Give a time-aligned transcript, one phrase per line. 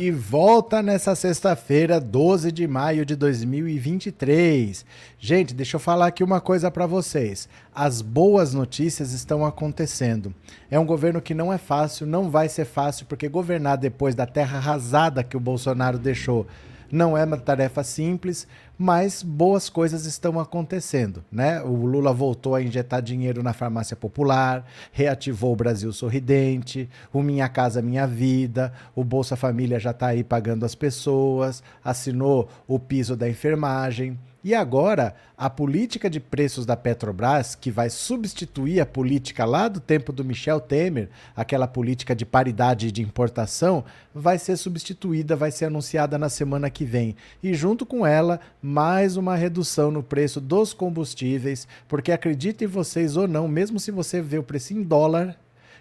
[0.00, 4.86] E volta nessa sexta-feira, 12 de maio de 2023.
[5.18, 7.48] Gente, deixa eu falar aqui uma coisa para vocês.
[7.74, 10.32] As boas notícias estão acontecendo.
[10.70, 14.24] É um governo que não é fácil, não vai ser fácil, porque governar depois da
[14.24, 16.46] terra arrasada que o Bolsonaro deixou
[16.90, 21.60] não é uma tarefa simples, mas boas coisas estão acontecendo, né?
[21.62, 27.48] O Lula voltou a injetar dinheiro na farmácia popular, reativou o Brasil Sorridente, o Minha
[27.48, 33.16] Casa Minha Vida, o Bolsa Família já está aí pagando as pessoas, assinou o piso
[33.16, 34.18] da enfermagem.
[34.48, 39.78] E agora, a política de preços da Petrobras, que vai substituir a política lá do
[39.78, 45.66] tempo do Michel Temer, aquela política de paridade de importação, vai ser substituída, vai ser
[45.66, 47.14] anunciada na semana que vem.
[47.42, 53.28] E junto com ela, mais uma redução no preço dos combustíveis, porque acreditem vocês ou
[53.28, 55.36] não, mesmo se você vê o preço em dólar,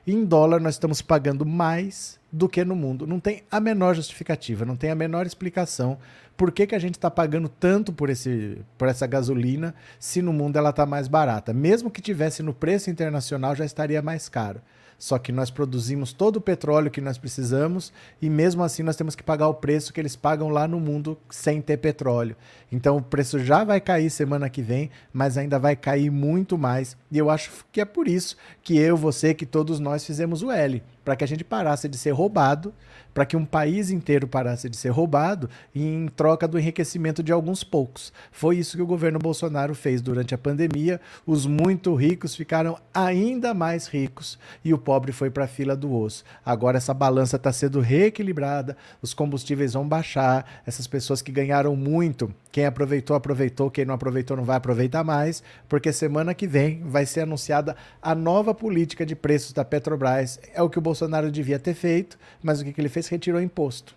[0.08, 3.06] em dólar nós estamos pagando mais do que no mundo.
[3.06, 5.98] Não tem a menor justificativa, não tem a menor explicação
[6.38, 10.32] por que, que a gente está pagando tanto por, esse, por essa gasolina se no
[10.32, 11.52] mundo ela está mais barata.
[11.52, 14.62] Mesmo que tivesse no preço internacional, já estaria mais caro.
[14.98, 19.16] Só que nós produzimos todo o petróleo que nós precisamos e mesmo assim nós temos
[19.16, 22.36] que pagar o preço que eles pagam lá no mundo sem ter petróleo.
[22.72, 26.98] Então o preço já vai cair semana que vem, mas ainda vai cair muito mais.
[27.12, 30.52] E eu acho que é por isso que eu, você, que todos nós fizemos o
[30.52, 32.74] L, para que a gente parasse de ser roubado,
[33.14, 37.64] para que um país inteiro parasse de ser roubado em troca do enriquecimento de alguns
[37.64, 38.12] poucos.
[38.30, 41.00] Foi isso que o governo Bolsonaro fez durante a pandemia.
[41.26, 45.96] Os muito ricos ficaram ainda mais ricos e o pobre foi para a fila do
[45.96, 46.26] osso.
[46.46, 52.30] Agora essa balança está sendo reequilibrada, os combustíveis vão baixar, essas pessoas que ganharam muito,
[52.52, 57.06] quem aproveitou, aproveitou, quem não aproveitou não vai aproveitar mais, porque semana que vem vai
[57.06, 60.40] ser anunciada a nova política de preços da Petrobras.
[60.54, 60.97] É o que o Bolsonaro
[61.32, 63.08] devia ter feito, mas o que, que ele fez?
[63.08, 63.96] retirou imposto.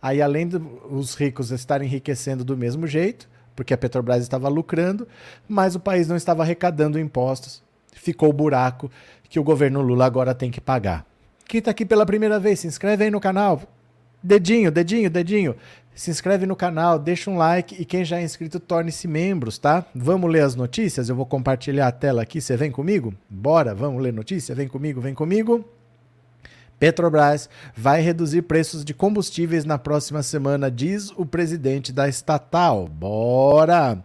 [0.00, 5.08] Aí, além dos ricos estarem enriquecendo do mesmo jeito, porque a Petrobras estava lucrando,
[5.48, 7.62] mas o país não estava arrecadando impostos.
[7.92, 8.90] Ficou o buraco
[9.28, 11.06] que o governo Lula agora tem que pagar.
[11.46, 13.62] Quem está aqui pela primeira vez, se inscreve aí no canal.
[14.22, 15.56] Dedinho, dedinho, dedinho.
[15.94, 19.86] Se inscreve no canal, deixa um like e quem já é inscrito, torne-se membros, tá?
[19.94, 21.08] Vamos ler as notícias?
[21.08, 22.40] Eu vou compartilhar a tela aqui.
[22.40, 23.14] Você vem comigo?
[23.30, 24.54] Bora, vamos ler notícia?
[24.54, 25.64] Vem comigo, vem comigo.
[26.78, 32.86] Petrobras vai reduzir preços de combustíveis na próxima semana, diz o presidente da estatal.
[32.86, 33.98] Bora!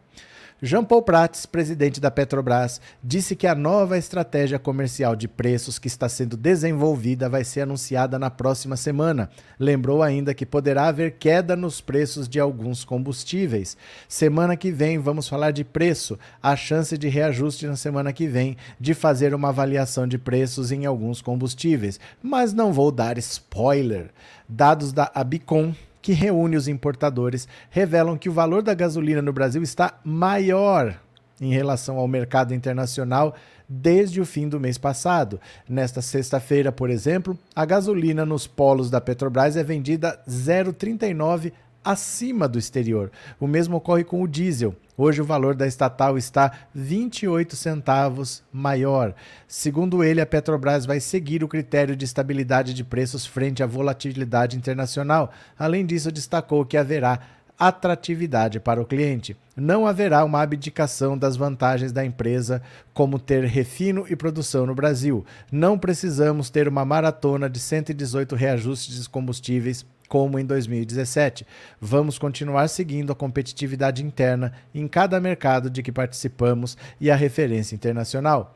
[0.63, 5.87] Jean Paul Prats, presidente da Petrobras, disse que a nova estratégia comercial de preços que
[5.87, 9.31] está sendo desenvolvida vai ser anunciada na próxima semana.
[9.59, 13.75] Lembrou ainda que poderá haver queda nos preços de alguns combustíveis.
[14.07, 18.55] Semana que vem vamos falar de preço, a chance de reajuste na semana que vem,
[18.79, 24.11] de fazer uma avaliação de preços em alguns combustíveis, mas não vou dar spoiler.
[24.47, 29.61] Dados da Abicom que reúne os importadores, revelam que o valor da gasolina no Brasil
[29.61, 30.99] está maior
[31.39, 33.35] em relação ao mercado internacional
[33.67, 35.39] desde o fim do mês passado.
[35.67, 41.53] Nesta sexta-feira, por exemplo, a gasolina nos polos da Petrobras é vendida 0,39
[41.83, 43.11] acima do exterior.
[43.39, 44.75] O mesmo ocorre com o diesel.
[44.97, 49.15] Hoje o valor da estatal está 28 centavos maior.
[49.47, 54.57] Segundo ele, a Petrobras vai seguir o critério de estabilidade de preços frente à volatilidade
[54.57, 55.31] internacional.
[55.57, 57.19] Além disso, destacou que haverá
[57.61, 59.37] atratividade para o cliente.
[59.55, 62.59] Não haverá uma abdicação das vantagens da empresa,
[62.91, 65.23] como ter refino e produção no Brasil.
[65.51, 71.47] Não precisamos ter uma maratona de 118 reajustes de combustíveis como em 2017.
[71.79, 77.75] Vamos continuar seguindo a competitividade interna em cada mercado de que participamos e a referência
[77.75, 78.53] internacional.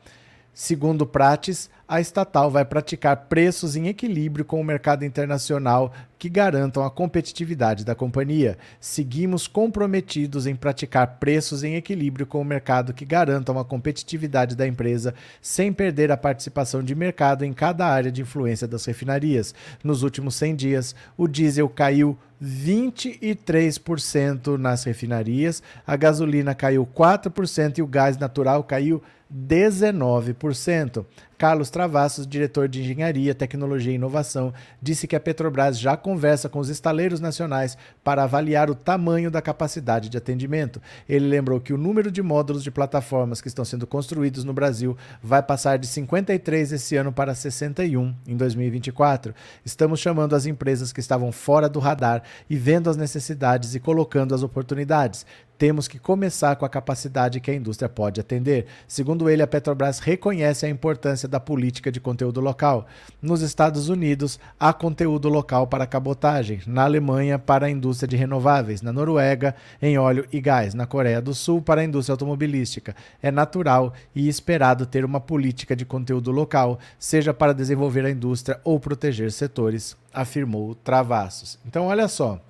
[0.58, 6.82] Segundo Prates, a estatal vai praticar preços em equilíbrio com o mercado internacional que garantam
[6.82, 8.56] a competitividade da companhia.
[8.80, 14.66] Seguimos comprometidos em praticar preços em equilíbrio com o mercado que garantam a competitividade da
[14.66, 15.12] empresa,
[15.42, 19.54] sem perder a participação de mercado em cada área de influência das refinarias.
[19.84, 27.82] Nos últimos 100 dias, o diesel caiu 23% nas refinarias, a gasolina caiu 4% e
[27.82, 29.02] o gás natural caiu
[29.32, 31.04] 19%.
[31.38, 36.58] Carlos Travassos, diretor de Engenharia, Tecnologia e Inovação, disse que a Petrobras já conversa com
[36.58, 40.80] os estaleiros nacionais para avaliar o tamanho da capacidade de atendimento.
[41.06, 44.96] Ele lembrou que o número de módulos de plataformas que estão sendo construídos no Brasil
[45.22, 49.34] vai passar de 53 esse ano para 61 em 2024.
[49.64, 54.34] Estamos chamando as empresas que estavam fora do radar e vendo as necessidades e colocando
[54.34, 55.26] as oportunidades.
[55.58, 58.66] temos que começar com a capacidade que a indústria pode atender.
[58.86, 62.86] Segundo ele, a Petrobras reconhece a importância da política de conteúdo local.
[63.20, 66.60] Nos Estados Unidos, há conteúdo local para cabotagem.
[66.66, 68.82] Na Alemanha, para a indústria de renováveis.
[68.82, 70.74] Na Noruega, em óleo e gás.
[70.74, 72.94] Na Coreia do Sul, para a indústria automobilística.
[73.22, 78.60] É natural e esperado ter uma política de conteúdo local, seja para desenvolver a indústria
[78.64, 81.58] ou proteger setores, afirmou Travassos.
[81.66, 82.40] Então, olha só.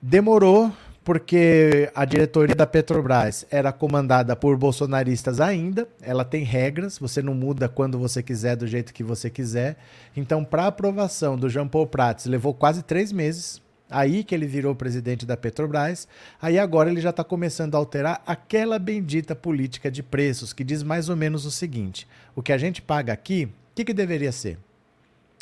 [0.00, 0.70] Demorou
[1.04, 7.34] porque a diretoria da Petrobras era comandada por bolsonaristas ainda, ela tem regras, você não
[7.34, 9.76] muda quando você quiser, do jeito que você quiser.
[10.16, 13.60] Então, para aprovação do Jean Paul Prats, levou quase três meses,
[13.90, 16.08] aí que ele virou presidente da Petrobras,
[16.40, 20.82] aí agora ele já está começando a alterar aquela bendita política de preços, que diz
[20.82, 24.32] mais ou menos o seguinte, o que a gente paga aqui, o que, que deveria
[24.32, 24.56] ser?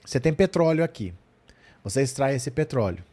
[0.04, 1.14] Você tem petróleo aqui,
[1.84, 3.04] você extrai esse petróleo,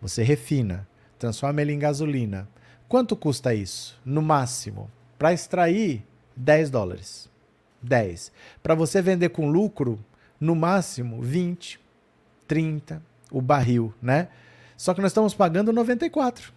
[0.00, 0.86] você refina,
[1.22, 2.48] transforma ele em gasolina.
[2.88, 3.98] Quanto custa isso?
[4.04, 6.04] No máximo, para extrair
[6.36, 7.30] 10 dólares.
[7.80, 8.32] 10.
[8.62, 9.98] Para você vender com lucro,
[10.40, 11.80] no máximo 20,
[12.46, 14.28] 30 o barril, né?
[14.76, 16.52] Só que nós estamos pagando 94.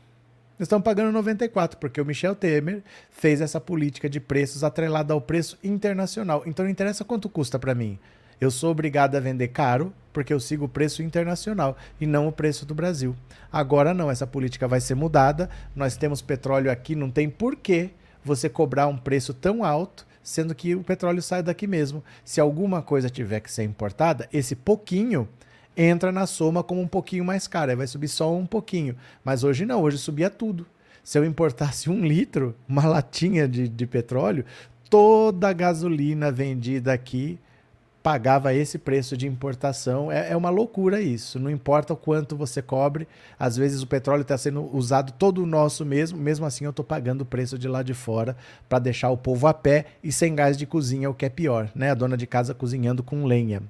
[0.58, 5.22] Nós estamos pagando 94 porque o Michel Temer fez essa política de preços atrelada ao
[5.22, 6.44] preço internacional.
[6.46, 8.00] Então não interessa quanto custa para mim.
[8.42, 12.32] Eu sou obrigado a vender caro porque eu sigo o preço internacional e não o
[12.32, 13.14] preço do Brasil.
[13.52, 15.50] Agora não, essa política vai ser mudada.
[15.76, 17.90] Nós temos petróleo aqui, não tem porquê
[18.24, 22.02] você cobrar um preço tão alto, sendo que o petróleo sai daqui mesmo.
[22.24, 25.28] Se alguma coisa tiver que ser importada, esse pouquinho
[25.76, 27.72] entra na soma como um pouquinho mais caro.
[27.72, 28.96] Aí vai subir só um pouquinho.
[29.22, 30.66] Mas hoje não, hoje subia tudo.
[31.04, 34.46] Se eu importasse um litro, uma latinha de, de petróleo,
[34.90, 37.38] toda a gasolina vendida aqui
[38.06, 40.12] pagava esse preço de importação.
[40.12, 41.40] É, é, uma loucura isso.
[41.40, 43.08] Não importa o quanto você cobre,
[43.40, 46.86] às vezes o petróleo está sendo usado todo o nosso mesmo, mesmo assim eu estou
[46.86, 48.38] pagando o preço de lá de fora
[48.70, 51.72] para deixar o povo a pé e sem gás de cozinha, o que é pior,
[51.74, 51.90] né?
[51.90, 53.64] A dona de casa cozinhando com lenha.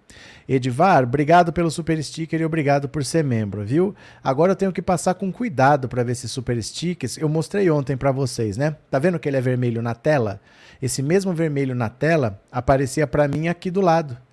[0.50, 3.96] Edivar, obrigado pelo super sticker e obrigado por ser membro, viu?
[4.22, 7.18] Agora eu tenho que passar com cuidado para ver esses super stickers.
[7.18, 8.76] Eu mostrei ontem para vocês, né?
[8.92, 10.42] Tá vendo que ele é vermelho na tela?
[10.82, 14.25] Esse mesmo vermelho na tela aparecia para mim aqui do lado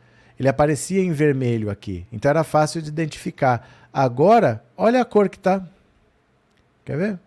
[0.42, 2.04] ele aparecia em vermelho aqui.
[2.10, 3.86] Então era fácil de identificar.
[3.92, 5.64] Agora, olha a cor que tá.
[6.84, 7.20] Quer ver?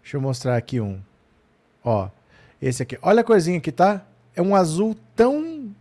[0.00, 0.98] Deixa eu mostrar aqui um.
[1.84, 2.08] Ó,
[2.62, 2.98] esse aqui.
[3.02, 4.06] Olha a corzinha que tá.
[4.34, 5.74] É um azul tão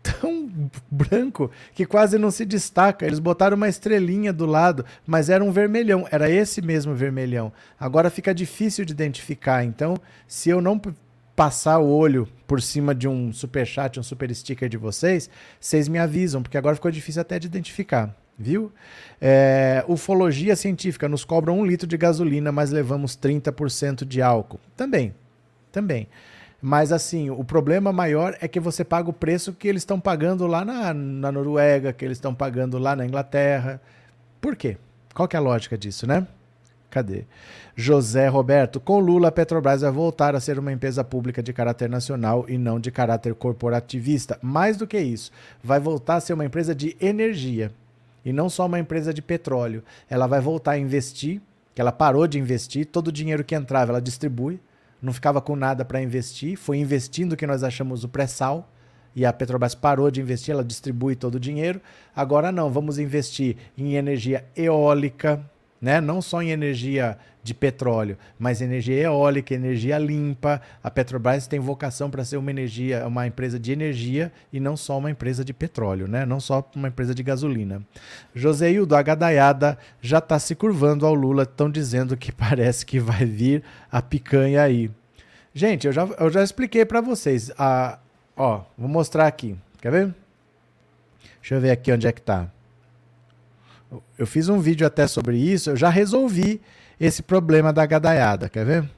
[0.00, 0.48] tão
[0.88, 3.04] branco que quase não se destaca.
[3.04, 6.06] Eles botaram uma estrelinha do lado, mas era um vermelhão.
[6.08, 7.52] Era esse mesmo vermelhão.
[7.80, 9.64] Agora fica difícil de identificar.
[9.64, 9.96] Então,
[10.28, 10.80] se eu não
[11.34, 15.28] passar o olho por cima de um super chat, um super sticker de vocês,
[15.60, 18.14] vocês me avisam, porque agora ficou difícil até de identificar.
[18.38, 18.70] Viu?
[19.20, 24.60] É, ufologia científica nos cobra um litro de gasolina, mas levamos 30% de álcool.
[24.76, 25.14] Também,
[25.72, 26.06] também.
[26.60, 30.46] Mas assim, o problema maior é que você paga o preço que eles estão pagando
[30.46, 33.80] lá na, na Noruega, que eles estão pagando lá na Inglaterra.
[34.40, 34.76] Por quê?
[35.14, 36.26] Qual que é a lógica disso, né?
[36.90, 37.24] Cadê?
[37.74, 41.90] José Roberto, com Lula, a Petrobras vai voltar a ser uma empresa pública de caráter
[41.90, 44.38] nacional e não de caráter corporativista.
[44.40, 45.30] Mais do que isso,
[45.62, 47.70] vai voltar a ser uma empresa de energia
[48.24, 49.82] e não só uma empresa de petróleo.
[50.08, 51.40] Ela vai voltar a investir,
[51.74, 54.60] que ela parou de investir, todo o dinheiro que entrava ela distribui,
[55.00, 58.68] não ficava com nada para investir, foi investindo que nós achamos o pré-sal
[59.14, 61.80] e a Petrobras parou de investir, ela distribui todo o dinheiro.
[62.14, 65.40] Agora não, vamos investir em energia eólica,
[65.80, 66.00] né?
[66.00, 70.60] não só em energia de petróleo, mas energia eólica, energia limpa.
[70.82, 74.98] A Petrobras tem vocação para ser uma energia, uma empresa de energia e não só
[74.98, 76.26] uma empresa de petróleo, né?
[76.26, 77.80] não só uma empresa de gasolina.
[78.34, 83.24] Joseildo, a gadaiada já está se curvando ao Lula, estão dizendo que parece que vai
[83.24, 84.90] vir a picanha aí.
[85.54, 87.52] Gente, eu já, eu já expliquei para vocês.
[87.56, 87.98] A,
[88.36, 89.56] ó, vou mostrar aqui.
[89.80, 90.14] Quer ver?
[91.40, 92.50] Deixa eu ver aqui onde é que está.
[94.18, 96.60] Eu fiz um vídeo até sobre isso, eu já resolvi
[96.98, 98.90] esse problema da gadaiada, quer ver?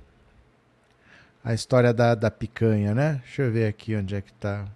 [1.44, 3.20] A história da, da picanha, né?
[3.24, 4.66] Deixa eu ver aqui onde é que tá.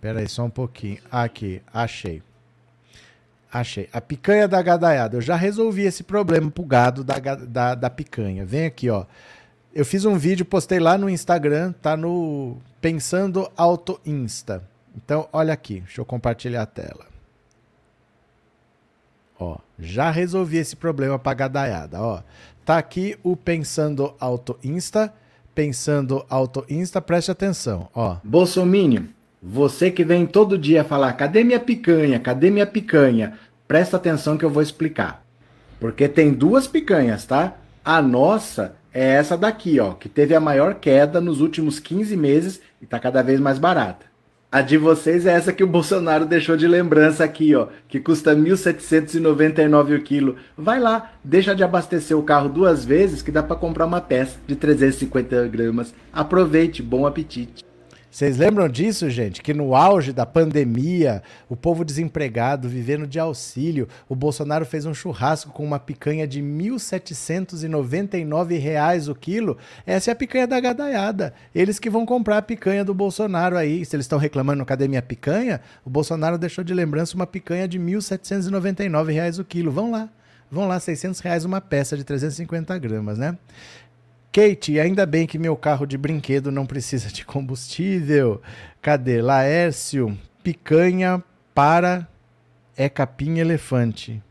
[0.00, 0.98] Pera aí, só um pouquinho.
[1.10, 2.22] Aqui, achei.
[3.52, 3.88] Achei.
[3.92, 5.16] A picanha da gadaiada.
[5.16, 8.44] Eu já resolvi esse problema pro gado da, da, da picanha.
[8.44, 9.04] Vem aqui, ó.
[9.74, 14.62] Eu fiz um vídeo, postei lá no Instagram, tá no Pensando Auto Insta.
[14.96, 17.09] Então, olha aqui, deixa eu compartilhar a tela.
[19.40, 22.22] Ó, já resolvi esse problema para gadaiada, ó.
[22.62, 25.12] Tá aqui o Pensando Auto Insta,
[25.54, 28.18] Pensando Auto Insta, preste atenção, ó.
[28.22, 29.04] Bolsominion,
[29.42, 32.20] você que vem todo dia falar, cadê minha picanha?
[32.20, 33.38] Cadê minha picanha?
[33.66, 35.24] Presta atenção que eu vou explicar.
[35.80, 37.56] Porque tem duas picanhas, tá?
[37.82, 42.60] A nossa é essa daqui, ó, que teve a maior queda nos últimos 15 meses
[42.80, 44.09] e está cada vez mais barata.
[44.52, 48.34] A de vocês é essa que o Bolsonaro deixou de lembrança aqui, ó, que custa
[48.34, 50.34] 1.799 o quilo.
[50.58, 54.40] Vai lá, deixa de abastecer o carro duas vezes que dá para comprar uma peça
[54.48, 55.94] de 350 gramas.
[56.12, 57.69] Aproveite, bom apetite.
[58.10, 59.40] Vocês lembram disso, gente?
[59.40, 64.92] Que no auge da pandemia, o povo desempregado, vivendo de auxílio, o Bolsonaro fez um
[64.92, 69.56] churrasco com uma picanha de R$ 1.799 o quilo.
[69.86, 71.32] Essa é a picanha da gadaiada.
[71.54, 73.84] Eles que vão comprar a picanha do Bolsonaro aí.
[73.84, 75.60] Se eles estão reclamando, cadê minha picanha?
[75.84, 79.70] O Bolsonaro deixou de lembrança uma picanha de R$ 1.799 o quilo.
[79.70, 80.08] Vão lá.
[80.50, 83.38] Vão lá, 600 reais uma peça de 350 gramas, né?
[84.32, 88.40] Kate, ainda bem que meu carro de brinquedo não precisa de combustível.
[88.80, 89.20] Cadê?
[89.20, 91.22] Laércio, picanha
[91.54, 92.08] para
[92.76, 94.22] é capim elefante.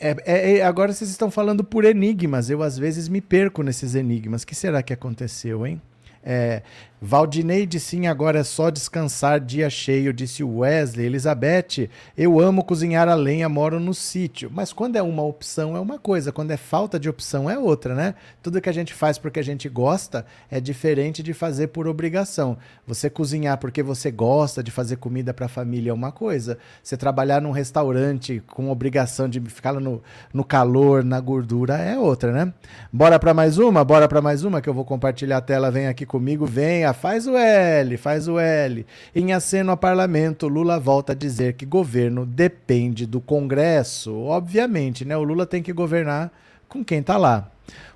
[0.00, 2.48] É, é, é, agora vocês estão falando por enigmas.
[2.48, 4.42] Eu às vezes me perco nesses enigmas.
[4.42, 5.82] O que será que aconteceu, hein?
[6.22, 6.62] É,
[7.00, 11.06] Valdineide, sim, agora é só descansar, dia cheio, disse Wesley.
[11.06, 14.50] Elizabeth, eu amo cozinhar a lenha, moro no sítio.
[14.52, 17.94] Mas quando é uma opção é uma coisa, quando é falta de opção é outra,
[17.94, 18.16] né?
[18.42, 22.58] Tudo que a gente faz porque a gente gosta é diferente de fazer por obrigação.
[22.84, 26.58] Você cozinhar porque você gosta de fazer comida para a família é uma coisa.
[26.82, 30.02] Você trabalhar num restaurante com obrigação de ficar no,
[30.34, 32.52] no calor, na gordura é outra, né?
[32.92, 33.84] Bora para mais uma?
[33.84, 35.70] Bora para mais uma que eu vou compartilhar a tela.
[35.70, 38.86] Vem aqui comigo, vem faz o L, faz o L.
[39.14, 44.14] Em aceno a parlamento, Lula volta a dizer que governo depende do Congresso.
[44.16, 45.16] Obviamente, né?
[45.16, 46.32] O Lula tem que governar
[46.68, 47.50] com quem está lá.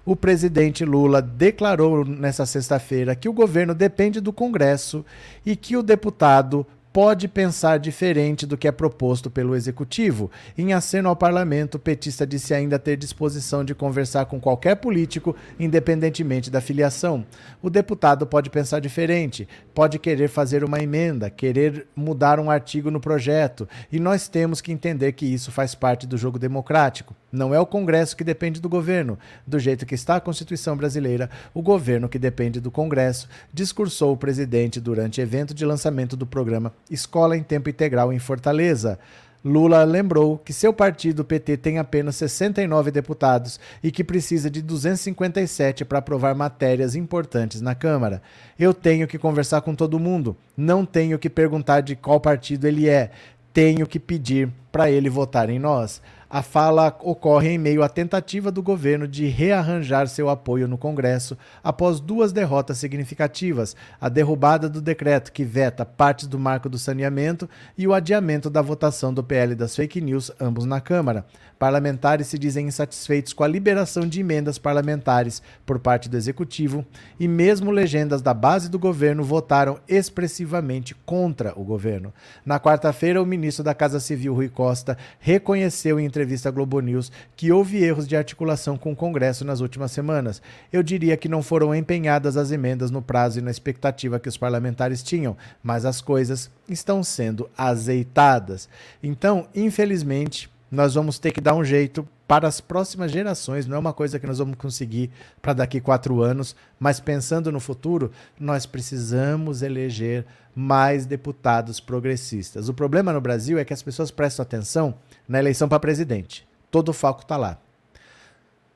[0.04, 5.04] O presidente Lula declarou nessa sexta-feira que o governo depende do Congresso
[5.46, 10.30] e que o deputado pode pensar diferente do que é proposto pelo executivo.
[10.58, 15.34] Em aceno ao parlamento, o petista disse ainda ter disposição de conversar com qualquer político,
[15.58, 17.25] independentemente da filiação.
[17.62, 23.00] O deputado pode pensar diferente, pode querer fazer uma emenda, querer mudar um artigo no
[23.00, 27.16] projeto, e nós temos que entender que isso faz parte do jogo democrático.
[27.32, 29.18] Não é o Congresso que depende do governo.
[29.46, 34.16] Do jeito que está a Constituição brasileira, o governo que depende do Congresso, discursou o
[34.18, 38.98] presidente durante evento de lançamento do programa Escola em Tempo Integral em Fortaleza.
[39.44, 45.84] Lula lembrou que seu partido, PT, tem apenas 69 deputados e que precisa de 257
[45.84, 48.22] para aprovar matérias importantes na Câmara.
[48.56, 52.88] Eu tenho que conversar com todo mundo, não tenho que perguntar de qual partido ele
[52.88, 53.10] é,
[53.52, 56.00] tenho que pedir para ele votar em nós.
[56.34, 61.36] A fala ocorre em meio à tentativa do governo de rearranjar seu apoio no Congresso
[61.62, 67.46] após duas derrotas significativas: a derrubada do decreto que veta partes do marco do saneamento
[67.76, 71.26] e o adiamento da votação do PL das fake news, ambos na Câmara.
[71.58, 76.84] Parlamentares se dizem insatisfeitos com a liberação de emendas parlamentares por parte do executivo
[77.20, 82.12] e mesmo legendas da base do governo votaram expressivamente contra o governo.
[82.44, 86.04] Na quarta-feira, o ministro da Casa Civil, Rui Costa, reconheceu em
[86.47, 90.41] à Globo News que houve erros de articulação com o Congresso nas últimas semanas.
[90.73, 94.37] Eu diria que não foram empenhadas as emendas no prazo e na expectativa que os
[94.37, 98.69] parlamentares tinham, mas as coisas estão sendo azeitadas.
[99.02, 103.67] Então, infelizmente, nós vamos ter que dar um jeito para as próximas gerações.
[103.67, 105.11] Não é uma coisa que nós vamos conseguir
[105.41, 110.25] para daqui quatro anos, mas pensando no futuro, nós precisamos eleger
[110.55, 112.69] mais deputados progressistas.
[112.69, 114.95] O problema no Brasil é que as pessoas prestam atenção
[115.29, 116.47] na eleição para presidente.
[116.71, 117.59] Todo o foco está lá.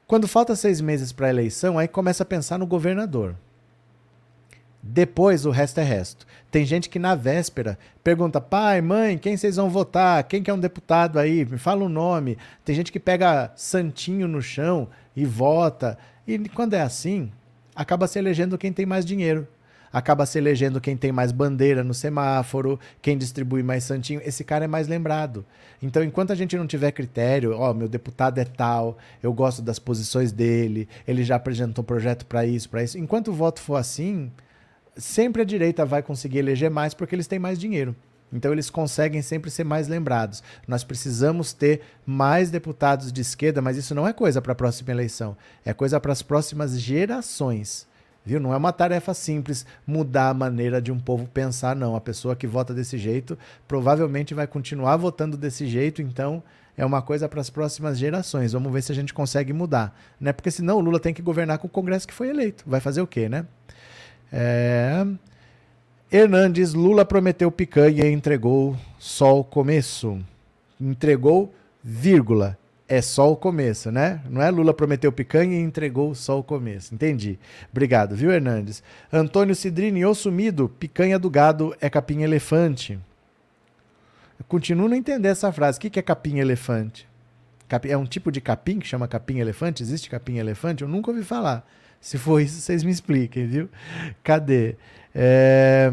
[0.07, 3.35] Quando falta seis meses para a eleição, aí começa a pensar no governador.
[4.88, 6.26] Depois o resto é resto.
[6.50, 10.23] Tem gente que na véspera pergunta: pai, mãe, quem vocês vão votar?
[10.25, 11.45] Quem que é um deputado aí?
[11.45, 12.38] Me fala o um nome.
[12.64, 15.99] Tem gente que pega santinho no chão e vota.
[16.26, 17.33] E quando é assim,
[17.75, 19.47] acaba se elegendo quem tem mais dinheiro.
[19.93, 24.21] Acaba se elegendo quem tem mais bandeira no semáforo, quem distribui mais santinho.
[24.25, 25.45] Esse cara é mais lembrado.
[25.83, 29.78] Então, enquanto a gente não tiver critério, ó, meu deputado é tal, eu gosto das
[29.78, 32.99] posições dele, ele já apresentou projeto para isso, para isso.
[32.99, 34.31] Enquanto o voto for assim,
[34.97, 37.95] sempre a direita vai conseguir eleger mais porque eles têm mais dinheiro.
[38.33, 40.43] Então eles conseguem sempre ser mais lembrados.
[40.67, 44.91] Nós precisamos ter mais deputados de esquerda, mas isso não é coisa para a próxima
[44.91, 47.87] eleição, é coisa para as próximas gerações.
[48.25, 48.41] Viu?
[48.41, 51.95] Não é uma tarefa simples mudar a maneira de um povo pensar, não.
[51.95, 53.38] A pessoa que vota desse jeito
[53.69, 56.43] provavelmente vai continuar votando desse jeito, então
[56.76, 58.53] é uma coisa para as próximas gerações.
[58.53, 59.97] Vamos ver se a gente consegue mudar.
[60.21, 60.33] Né?
[60.33, 62.65] Porque senão o Lula tem que governar com o Congresso que foi eleito.
[62.67, 63.47] Vai fazer o quê, né?
[64.33, 65.06] É...
[66.11, 70.18] Hernandes, Lula prometeu picanha e entregou só o começo.
[70.80, 71.52] Entregou
[71.83, 72.56] vírgula.
[72.88, 74.21] É só o começo, né?
[74.30, 76.95] Não é Lula prometeu picanha e entregou só o começo.
[76.95, 77.37] Entendi.
[77.73, 78.83] Obrigado, viu, Hernandes?
[79.12, 82.97] Antônio Cidrini, ô sumido, picanha do gado é capim elefante.
[84.38, 85.78] Eu continuo não entender essa frase.
[85.78, 87.09] O que é capim elefante?
[87.88, 89.83] É um tipo de capim que chama capim elefante?
[89.83, 90.83] Existe capim elefante?
[90.83, 91.66] Eu nunca ouvi falar.
[92.06, 93.68] Se for isso, vocês me expliquem, viu?
[94.22, 94.76] Cadê?
[95.12, 95.90] É...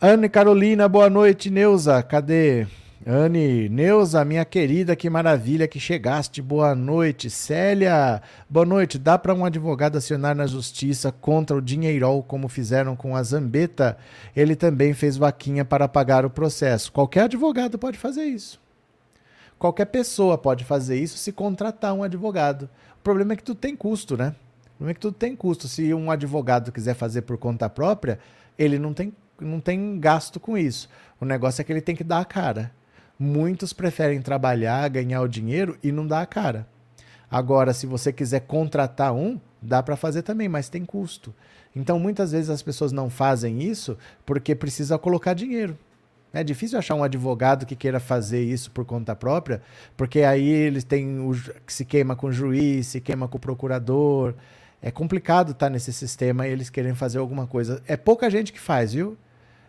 [0.00, 1.48] Anne Carolina, boa noite.
[1.48, 2.66] Neuza, cadê?
[3.06, 6.42] Anne, Neuza, minha querida, que maravilha que chegaste.
[6.42, 7.30] Boa noite.
[7.30, 8.98] Célia, boa noite.
[8.98, 13.96] Dá para um advogado acionar na justiça contra o Dinheirol, como fizeram com a Zambeta?
[14.34, 16.90] Ele também fez vaquinha para pagar o processo.
[16.90, 18.60] Qualquer advogado pode fazer isso.
[19.56, 22.68] Qualquer pessoa pode fazer isso se contratar um advogado.
[22.98, 24.34] O problema é que tudo tem custo, né?
[24.74, 25.68] O problema é que tudo tem custo.
[25.68, 28.18] Se um advogado quiser fazer por conta própria,
[28.58, 30.88] ele não tem, não tem gasto com isso.
[31.20, 32.72] O negócio é que ele tem que dar a cara.
[33.18, 36.66] Muitos preferem trabalhar, ganhar o dinheiro e não dar a cara.
[37.30, 41.34] Agora, se você quiser contratar um, dá para fazer também, mas tem custo.
[41.74, 45.76] Então, muitas vezes as pessoas não fazem isso porque precisa colocar dinheiro.
[46.32, 49.62] É difícil achar um advogado que queira fazer isso por conta própria,
[49.96, 51.32] porque aí eles têm o
[51.64, 54.34] que se queima com o juiz, se queima com o procurador.
[54.86, 57.82] É complicado estar tá nesse sistema e eles querem fazer alguma coisa.
[57.88, 59.16] É pouca gente que faz, viu?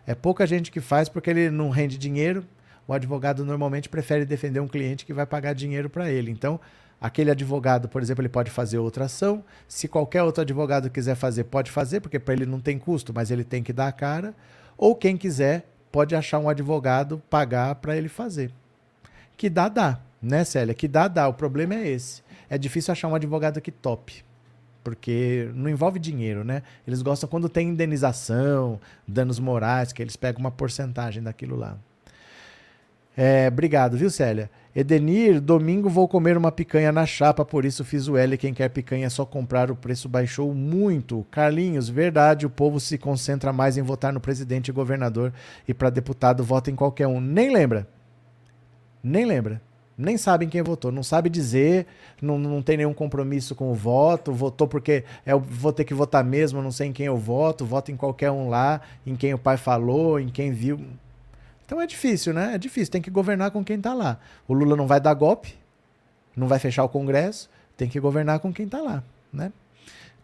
[0.06, 2.44] É pouca gente que faz porque ele não rende dinheiro,
[2.86, 6.30] o advogado normalmente prefere defender um cliente que vai pagar dinheiro para ele.
[6.30, 6.60] Então,
[7.00, 9.42] aquele advogado, por exemplo, ele pode fazer outra ação.
[9.66, 13.30] Se qualquer outro advogado quiser fazer, pode fazer, porque para ele não tem custo, mas
[13.30, 14.34] ele tem que dar a cara.
[14.76, 18.50] Ou quem quiser pode achar um advogado, pagar para ele fazer.
[19.34, 20.74] Que dá, dá, né, Célia?
[20.74, 21.26] Que dá, dá.
[21.26, 22.22] O problema é esse.
[22.50, 24.25] É difícil achar um advogado que top
[24.86, 26.62] porque não envolve dinheiro, né?
[26.86, 31.76] Eles gostam quando tem indenização, danos morais, que eles pegam uma porcentagem daquilo lá.
[33.16, 34.48] É, obrigado, viu, Célia?
[34.76, 38.38] Edenir, domingo vou comer uma picanha na chapa, por isso fiz o L.
[38.38, 41.26] Quem quer picanha é só comprar, o preço baixou muito.
[41.32, 45.32] Carlinhos, verdade, o povo se concentra mais em votar no presidente e governador
[45.66, 47.20] e para deputado vota em qualquer um.
[47.20, 47.88] Nem lembra.
[49.02, 49.60] Nem lembra.
[49.98, 51.86] Nem sabem quem votou, não sabe dizer,
[52.20, 56.22] não, não tem nenhum compromisso com o voto, votou porque é, vou ter que votar
[56.22, 59.38] mesmo, não sei em quem eu voto, voto em qualquer um lá, em quem o
[59.38, 60.78] pai falou, em quem viu.
[61.64, 62.54] Então é difícil, né?
[62.54, 64.18] É difícil, tem que governar com quem está lá.
[64.46, 65.54] O Lula não vai dar golpe,
[66.36, 69.50] não vai fechar o Congresso, tem que governar com quem está lá, né?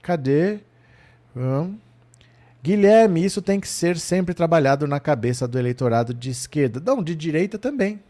[0.02, 0.60] Cadê?
[1.34, 1.76] Hum.
[2.62, 6.80] Guilherme, isso tem que ser sempre trabalhado na cabeça do eleitorado de esquerda.
[6.84, 8.00] Não, de direita também.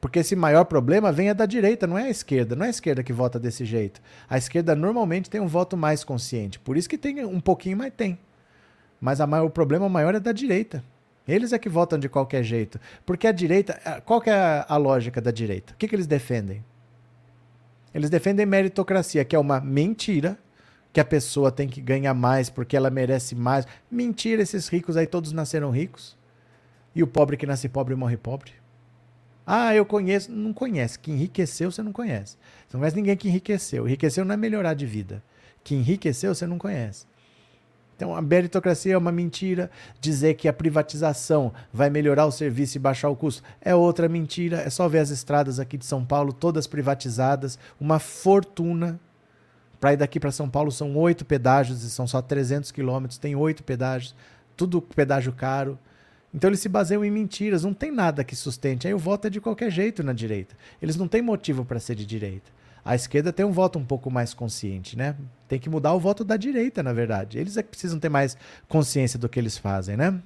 [0.00, 2.56] Porque esse maior problema vem é da direita, não é a esquerda.
[2.56, 4.00] Não é a esquerda que vota desse jeito.
[4.28, 6.58] A esquerda normalmente tem um voto mais consciente.
[6.58, 8.18] Por isso que tem um pouquinho, mas tem.
[9.00, 10.82] Mas maior, o problema maior é da direita.
[11.28, 12.80] Eles é que votam de qualquer jeito.
[13.04, 14.02] Porque a direita.
[14.06, 15.74] Qual que é a lógica da direita?
[15.74, 16.64] O que, que eles defendem?
[17.94, 20.38] Eles defendem meritocracia, que é uma mentira,
[20.92, 23.66] que a pessoa tem que ganhar mais porque ela merece mais.
[23.90, 26.16] Mentira, esses ricos aí todos nasceram ricos.
[26.94, 28.59] E o pobre que nasce pobre morre pobre.
[29.52, 30.30] Ah, eu conheço.
[30.30, 30.96] Não conhece.
[30.96, 32.36] Que enriqueceu, você não conhece.
[32.68, 33.84] Você não conhece ninguém que enriqueceu.
[33.84, 35.20] Enriqueceu não é melhorar de vida.
[35.64, 37.04] Que enriqueceu, você não conhece.
[37.96, 39.68] Então, a meritocracia é uma mentira.
[40.00, 44.58] Dizer que a privatização vai melhorar o serviço e baixar o custo é outra mentira.
[44.58, 49.00] É só ver as estradas aqui de São Paulo, todas privatizadas, uma fortuna.
[49.80, 53.34] Para ir daqui para São Paulo são oito pedágios e são só 300 quilômetros, tem
[53.34, 54.14] oito pedágios,
[54.56, 55.76] tudo pedágio caro.
[56.32, 58.86] Então eles se baseiam em mentiras, não tem nada que sustente.
[58.86, 60.54] Aí o voto é de qualquer jeito na direita.
[60.80, 62.50] Eles não têm motivo para ser de direita.
[62.84, 65.14] A esquerda tem um voto um pouco mais consciente, né?
[65.46, 67.38] Tem que mudar o voto da direita, na verdade.
[67.38, 68.36] Eles é que precisam ter mais
[68.68, 70.18] consciência do que eles fazem, né?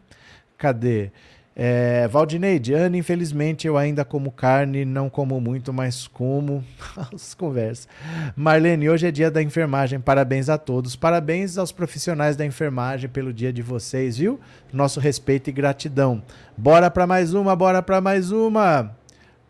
[0.57, 1.11] Cadê?
[1.57, 6.64] É, Valdineide, Ana, infelizmente eu ainda como carne, não como muito, mas como.
[7.14, 7.87] As conversas.
[8.35, 10.01] Marlene, hoje é dia da enfermagem.
[10.01, 10.97] Parabéns a todos.
[10.97, 14.40] Parabéns aos profissionais da enfermagem pelo dia de vocês, viu?
[14.73, 16.23] Nosso respeito e gratidão.
[16.57, 18.90] Bora para mais uma, bora para mais uma.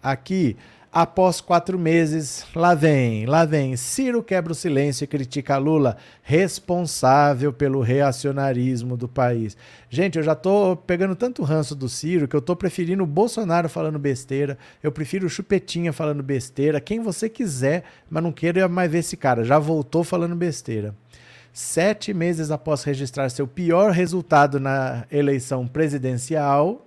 [0.03, 0.59] Aqui,
[0.97, 3.77] Após quatro meses, lá vem, lá vem.
[3.77, 9.57] Ciro quebra o silêncio e critica Lula, responsável pelo reacionarismo do país.
[9.91, 13.69] Gente, eu já tô pegando tanto ranço do Ciro que eu tô preferindo o Bolsonaro
[13.69, 18.89] falando besteira, eu prefiro o Chupetinha falando besteira, quem você quiser, mas não queira mais
[18.89, 19.43] ver esse cara.
[19.43, 20.95] Já voltou falando besteira.
[21.53, 26.87] Sete meses após registrar seu pior resultado na eleição presidencial.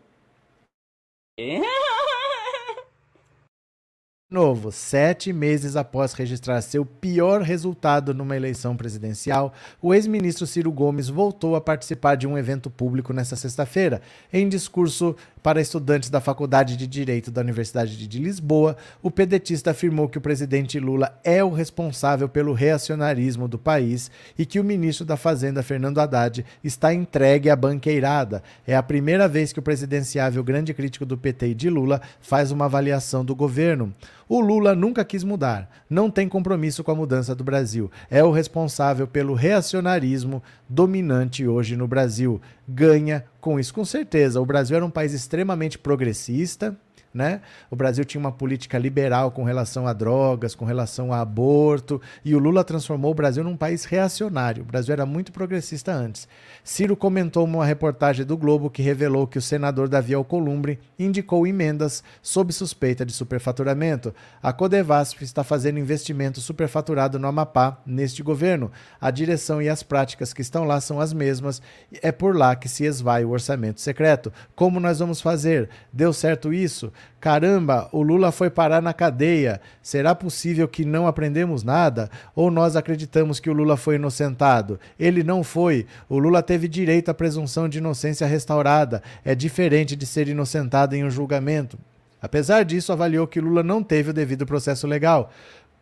[4.30, 11.08] Novo, sete meses após registrar seu pior resultado numa eleição presidencial, o ex-ministro Ciro Gomes
[11.08, 14.02] voltou a participar de um evento público nesta sexta-feira.
[14.34, 20.10] Em discurso para estudantes da Faculdade de Direito da Universidade de Lisboa, o pedetista afirmou
[20.10, 25.06] que o presidente Lula é o responsável pelo reacionarismo do país e que o ministro
[25.06, 28.44] da Fazenda, Fernando Haddad, está entregue à banqueirada.
[28.68, 32.52] É a primeira vez que o presidenciável grande crítico do PT e de Lula faz
[32.52, 33.96] uma avaliação do governo.
[34.30, 37.90] O Lula nunca quis mudar, não tem compromisso com a mudança do Brasil.
[38.10, 42.42] É o responsável pelo reacionarismo dominante hoje no Brasil.
[42.68, 44.42] Ganha com isso, com certeza.
[44.42, 46.78] O Brasil era um país extremamente progressista,
[47.18, 47.42] né?
[47.70, 52.36] O Brasil tinha uma política liberal com relação a drogas, com relação a aborto, e
[52.36, 54.62] o Lula transformou o Brasil num país reacionário.
[54.62, 56.28] O Brasil era muito progressista antes.
[56.64, 62.04] Ciro comentou uma reportagem do Globo que revelou que o senador Davi Alcolumbre indicou emendas
[62.22, 64.14] sob suspeita de superfaturamento.
[64.42, 68.72] A Codevasf está fazendo investimento superfaturado no Amapá neste governo.
[69.02, 71.62] A direção e as práticas que estão lá são as mesmas.
[72.02, 74.32] É por lá que se esvai o orçamento secreto.
[74.56, 75.70] Como nós vamos fazer?
[75.92, 76.92] Deu certo isso?
[77.20, 79.60] Caramba, o Lula foi parar na cadeia.
[79.82, 82.10] Será possível que não aprendemos nada?
[82.36, 84.80] Ou nós acreditamos que o Lula foi inocentado?
[85.00, 85.88] Ele não foi.
[86.08, 89.02] O Lula teve direito à presunção de inocência restaurada.
[89.26, 91.78] É diferente de ser inocentado em um julgamento.
[92.22, 95.32] Apesar disso, avaliou que Lula não teve o devido processo legal.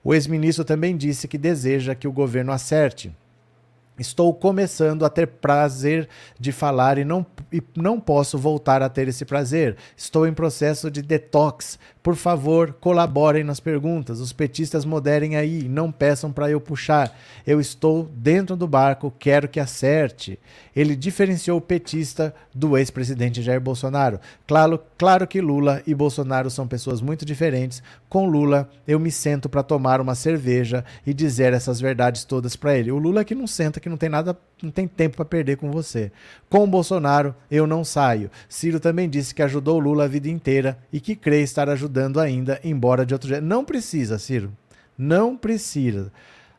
[0.03, 3.15] O ex-ministro também disse que deseja que o governo acerte.
[3.97, 9.07] Estou começando a ter prazer de falar e não, e não posso voltar a ter
[9.07, 9.77] esse prazer.
[9.95, 11.79] Estou em processo de detox.
[12.03, 14.19] Por favor, colaborem nas perguntas.
[14.19, 17.17] Os petistas moderem aí, não peçam para eu puxar.
[17.47, 20.37] Eu estou dentro do barco, quero que acerte.
[20.75, 24.19] Ele diferenciou o petista do ex-presidente Jair Bolsonaro.
[24.45, 27.81] Claro, claro que Lula e Bolsonaro são pessoas muito diferentes.
[28.09, 32.77] Com Lula, eu me sento para tomar uma cerveja e dizer essas verdades todas para
[32.77, 32.91] ele.
[32.91, 35.69] O Lula que não senta, que não tem nada, não tem tempo para perder com
[35.69, 36.11] você.
[36.49, 38.31] Com o Bolsonaro, eu não saio.
[38.49, 42.59] Ciro também disse que ajudou Lula a vida inteira e que crê estar ajudando ainda,
[42.63, 43.43] embora de outro jeito.
[43.43, 44.51] Não precisa, Ciro.
[44.97, 46.11] Não precisa.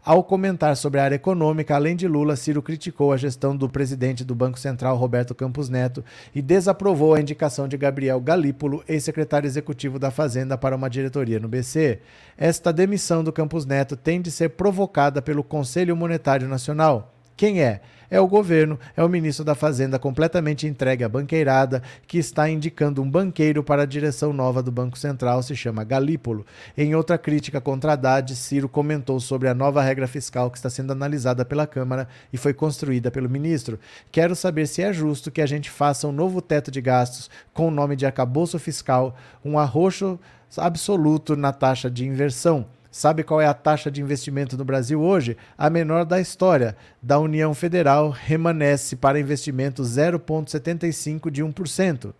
[0.04, 4.24] Ao comentar sobre a área econômica, além de Lula, Ciro criticou a gestão do presidente
[4.24, 9.98] do Banco Central, Roberto Campos Neto, e desaprovou a indicação de Gabriel Galípolo, ex-secretário executivo
[9.98, 11.98] da Fazenda, para uma diretoria no BC.
[12.38, 17.15] Esta demissão do Campos Neto tem de ser provocada pelo Conselho Monetário Nacional.
[17.36, 17.80] Quem é?
[18.10, 23.02] é o governo, é o ministro da Fazenda completamente entregue à banqueirada, que está indicando
[23.02, 26.46] um banqueiro para a direção nova do Banco Central, se chama Galípolo.
[26.76, 30.92] Em outra crítica contra Haddad, Ciro comentou sobre a nova regra fiscal que está sendo
[30.92, 33.78] analisada pela Câmara e foi construída pelo ministro.
[34.10, 37.68] Quero saber se é justo que a gente faça um novo teto de gastos com
[37.68, 40.18] o nome de arcabouço fiscal, um arroxo
[40.56, 42.66] absoluto na taxa de inversão.
[42.96, 45.36] Sabe qual é a taxa de investimento no Brasil hoje?
[45.58, 46.74] A menor da história.
[47.02, 52.14] Da União Federal remanesce para investimento 0,75 de 1%.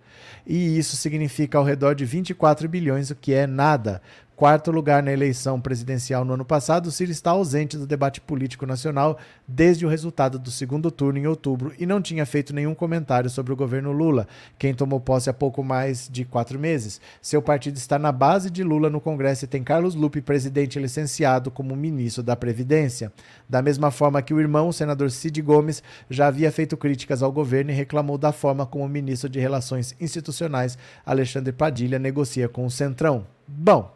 [0.47, 4.03] E isso significa ao redor de 24 bilhões, o que é nada.
[4.37, 9.17] Quarto lugar na eleição presidencial no ano passado, Ciro está ausente do debate político nacional
[9.49, 13.55] desde o resultado do segundo turno em outubro e não tinha feito nenhum comentário sobre
[13.55, 17.01] o governo Lula, quem tomou posse há pouco mais de quatro meses.
[17.23, 21.51] Seu partido está na base de Lula no Congresso e tem Carlos Lupe, presidente licenciado,
[21.51, 23.11] como ministro da Previdência.
[23.49, 27.33] Da mesma forma que o irmão, o senador Cid Gomes, já havia feito críticas ao
[27.33, 32.67] governo e reclamou da forma como o ministro de Relações Institucionais, Alexandre Padilha, negocia com
[32.67, 33.27] o Centrão.
[33.49, 33.96] Bom.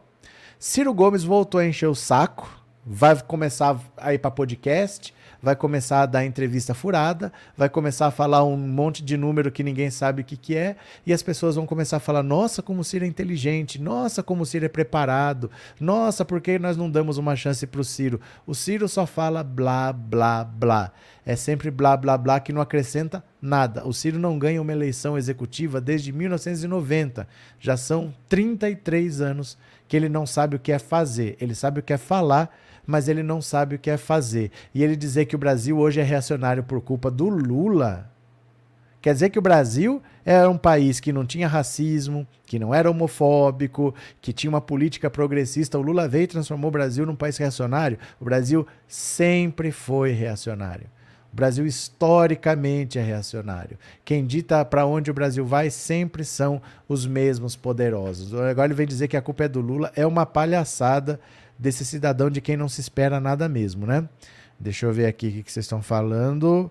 [0.62, 2.46] Ciro Gomes voltou a encher o saco,
[2.84, 8.10] vai começar a ir para podcast, vai começar a dar entrevista furada, vai começar a
[8.10, 10.76] falar um monte de número que ninguém sabe o que, que é,
[11.06, 14.42] e as pessoas vão começar a falar: nossa, como o Ciro é inteligente, nossa, como
[14.42, 15.50] o Ciro é preparado,
[15.80, 18.20] nossa, por que nós não damos uma chance para o Ciro?
[18.46, 20.92] O Ciro só fala blá, blá, blá.
[21.24, 23.86] É sempre blá, blá, blá que não acrescenta nada.
[23.86, 27.28] O Ciro não ganha uma eleição executiva desde 1990.
[27.58, 31.36] Já são 33 anos que ele não sabe o que é fazer.
[31.40, 32.56] Ele sabe o que é falar,
[32.90, 34.50] mas ele não sabe o que é fazer.
[34.74, 38.10] E ele dizer que o Brasil hoje é reacionário por culpa do Lula.
[39.00, 42.90] Quer dizer que o Brasil era um país que não tinha racismo, que não era
[42.90, 45.78] homofóbico, que tinha uma política progressista.
[45.78, 47.98] O Lula veio e transformou o Brasil num país reacionário.
[48.20, 50.86] O Brasil sempre foi reacionário.
[51.32, 53.78] O Brasil historicamente é reacionário.
[54.04, 58.34] Quem dita para onde o Brasil vai sempre são os mesmos poderosos.
[58.34, 59.92] Agora ele vem dizer que a culpa é do Lula.
[59.94, 61.20] É uma palhaçada
[61.60, 64.08] desse cidadão de quem não se espera nada mesmo, né?
[64.58, 66.70] Deixa eu ver aqui o que vocês estão falando.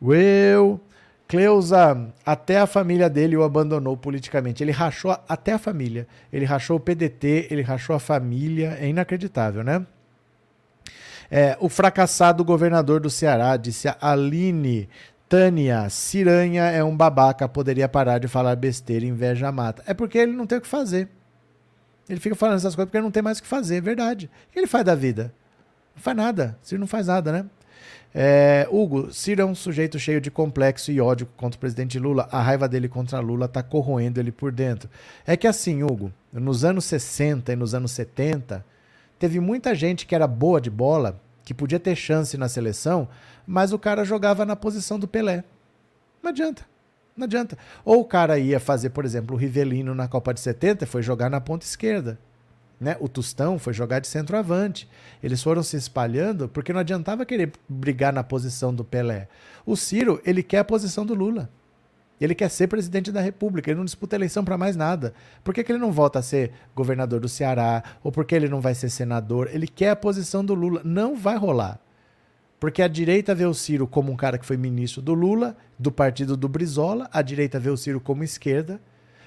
[0.00, 0.80] Eu
[1.28, 4.64] Cleusa, até a família dele o abandonou politicamente.
[4.64, 6.06] Ele rachou até a família.
[6.32, 8.78] Ele rachou o PDT, ele rachou a família.
[8.80, 9.84] É inacreditável, né?
[11.30, 14.88] É, o fracassado governador do Ceará, disse a Aline
[15.28, 19.82] Tânia, Ciranha é um babaca, poderia parar de falar besteira, inveja mata.
[19.86, 21.10] É porque ele não tem o que fazer.
[22.08, 24.30] Ele fica falando essas coisas porque não tem mais o que fazer, é verdade.
[24.48, 25.32] O que ele faz da vida?
[25.94, 26.58] Não faz nada.
[26.62, 27.46] Ciro não faz nada, né?
[28.14, 32.28] É, Hugo, Ciro é um sujeito cheio de complexo e ódio contra o presidente Lula.
[32.32, 34.88] A raiva dele contra Lula está corroendo ele por dentro.
[35.26, 38.64] É que assim, Hugo, nos anos 60 e nos anos 70,
[39.18, 43.08] teve muita gente que era boa de bola, que podia ter chance na seleção,
[43.46, 45.44] mas o cara jogava na posição do Pelé.
[46.22, 46.64] Não adianta.
[47.18, 47.58] Não adianta.
[47.84, 51.28] Ou o cara ia fazer, por exemplo, o Rivelino na Copa de 70 foi jogar
[51.28, 52.16] na ponta esquerda.
[52.80, 52.96] Né?
[53.00, 54.88] O Tostão foi jogar de centroavante.
[55.20, 59.26] Eles foram se espalhando porque não adiantava querer brigar na posição do Pelé.
[59.66, 61.50] O Ciro, ele quer a posição do Lula.
[62.20, 65.14] Ele quer ser presidente da República, ele não disputa eleição para mais nada.
[65.42, 67.82] Por que, que, ele não volta a ser governador do Ceará?
[68.02, 69.48] Ou por que ele não vai ser senador?
[69.52, 70.80] Ele quer a posição do Lula.
[70.84, 71.80] Não vai rolar.
[72.58, 75.92] Porque a direita vê o Ciro como um cara que foi ministro do Lula, do
[75.92, 78.80] partido do Brizola, a direita vê o Ciro como esquerda,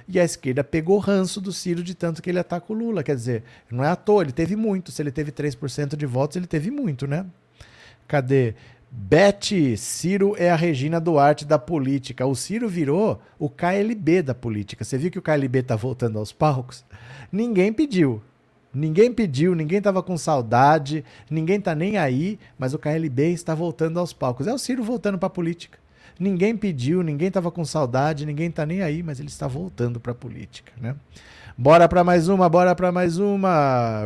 [0.07, 3.03] e a esquerda pegou ranço do Ciro de tanto que ele ataca o Lula.
[3.03, 4.91] Quer dizer, não é à toa, ele teve muito.
[4.91, 7.25] Se ele teve 3% de votos, ele teve muito, né?
[8.07, 8.55] Cadê?
[8.93, 12.25] Beth, Ciro é a Regina Duarte da política.
[12.25, 14.83] O Ciro virou o KLB da política.
[14.83, 16.83] Você viu que o KLB tá voltando aos palcos?
[17.31, 18.21] Ninguém pediu.
[18.73, 23.99] Ninguém pediu, ninguém estava com saudade, ninguém está nem aí, mas o KLB está voltando
[23.99, 24.47] aos palcos.
[24.47, 25.77] É o Ciro voltando para a política.
[26.19, 30.11] Ninguém pediu, ninguém estava com saudade, ninguém está nem aí, mas ele está voltando para
[30.11, 30.95] a política, né?
[31.57, 34.03] Bora para mais uma, bora para mais uma.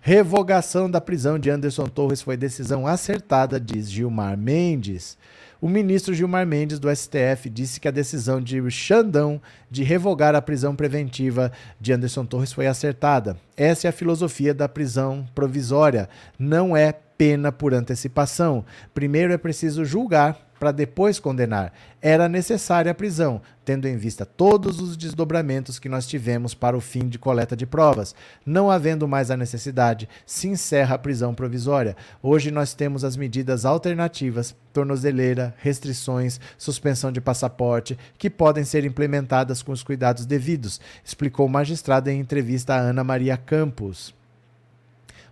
[0.00, 5.18] Revogação da prisão de Anderson Torres foi decisão acertada, diz Gilmar Mendes.
[5.64, 10.42] O ministro Gilmar Mendes, do STF, disse que a decisão de Xandão de revogar a
[10.42, 11.50] prisão preventiva
[11.80, 13.38] de Anderson Torres foi acertada.
[13.56, 16.06] Essa é a filosofia da prisão provisória.
[16.38, 18.62] Não é pena por antecipação.
[18.92, 21.72] Primeiro é preciso julgar para depois condenar.
[22.00, 26.80] Era necessária a prisão, tendo em vista todos os desdobramentos que nós tivemos para o
[26.80, 28.14] fim de coleta de provas.
[28.44, 31.96] Não havendo mais a necessidade, se encerra a prisão provisória.
[32.22, 39.62] Hoje nós temos as medidas alternativas, tornozeleira, restrições, suspensão de passaporte, que podem ser implementadas
[39.62, 44.14] com os cuidados devidos, explicou o magistrado em entrevista a Ana Maria Campos.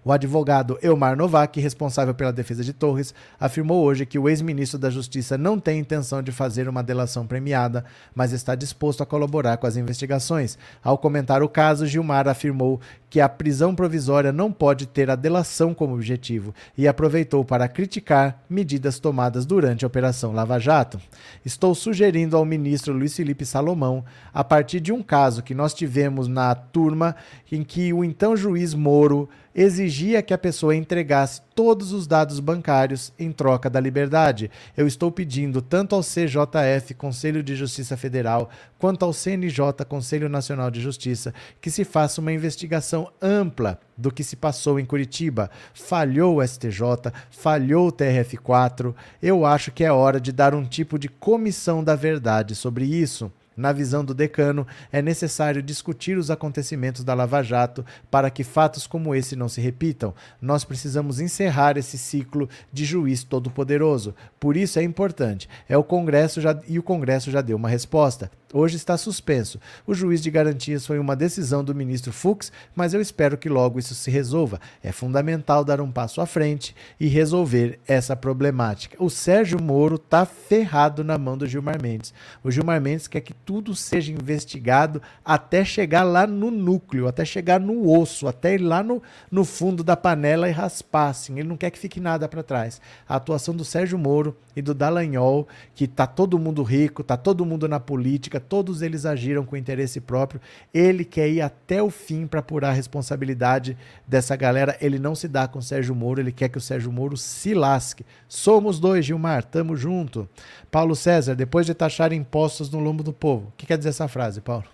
[0.04, 4.90] O advogado Elmar Novak, responsável pela defesa de Torres, afirmou hoje que o ex-ministro da
[4.90, 9.66] Justiça não tem intenção de fazer uma delação premiada, mas está disposto a colaborar com
[9.66, 10.58] as investigações.
[10.82, 12.80] Ao comentar o caso, Gilmar afirmou
[13.12, 18.42] que a prisão provisória não pode ter a delação como objetivo e aproveitou para criticar
[18.48, 20.98] medidas tomadas durante a Operação Lava Jato.
[21.44, 26.26] Estou sugerindo ao ministro Luiz Felipe Salomão, a partir de um caso que nós tivemos
[26.26, 27.14] na turma
[27.50, 33.12] em que o então juiz Moro exigia que a pessoa entregasse todos os dados bancários
[33.18, 34.50] em troca da liberdade.
[34.76, 38.48] Eu estou pedindo tanto ao CJF, Conselho de Justiça Federal,
[38.78, 44.24] quanto ao CNJ, Conselho Nacional de Justiça, que se faça uma investigação ampla do que
[44.24, 45.50] se passou em Curitiba.
[45.72, 48.94] Falhou o STJ, falhou o TRF4.
[49.22, 53.32] Eu acho que é hora de dar um tipo de comissão da verdade sobre isso.
[53.56, 58.86] Na visão do decano, é necessário discutir os acontecimentos da Lava Jato para que fatos
[58.86, 60.14] como esse não se repitam.
[60.40, 64.14] Nós precisamos encerrar esse ciclo de juiz todo-poderoso.
[64.40, 65.48] Por isso é importante.
[65.68, 68.30] É o Congresso já, e o Congresso já deu uma resposta.
[68.52, 69.58] Hoje está suspenso.
[69.86, 73.78] O juiz de garantias foi uma decisão do ministro Fux, mas eu espero que logo
[73.78, 74.60] isso se resolva.
[74.82, 79.02] É fundamental dar um passo à frente e resolver essa problemática.
[79.02, 82.12] O Sérgio Moro está ferrado na mão do Gilmar Mendes.
[82.44, 87.58] O Gilmar Mendes quer que tudo seja investigado até chegar lá no núcleo, até chegar
[87.58, 91.08] no osso, até ir lá no, no fundo da panela e raspar.
[91.08, 91.38] Assim.
[91.38, 92.82] Ele não quer que fique nada para trás.
[93.08, 97.46] A atuação do Sérgio Moro e do Dallagnol, que tá todo mundo rico, tá todo
[97.46, 100.40] mundo na política, todos eles agiram com interesse próprio.
[100.72, 103.76] Ele quer ir até o fim para apurar a responsabilidade
[104.06, 104.76] dessa galera.
[104.80, 107.54] Ele não se dá com o Sérgio Moro, ele quer que o Sérgio Moro se
[107.54, 108.04] lasque.
[108.28, 110.28] Somos dois, Gilmar, tamo junto.
[110.70, 113.48] Paulo César, depois de taxar impostos no lombo do povo.
[113.48, 114.64] O que quer dizer essa frase, Paulo?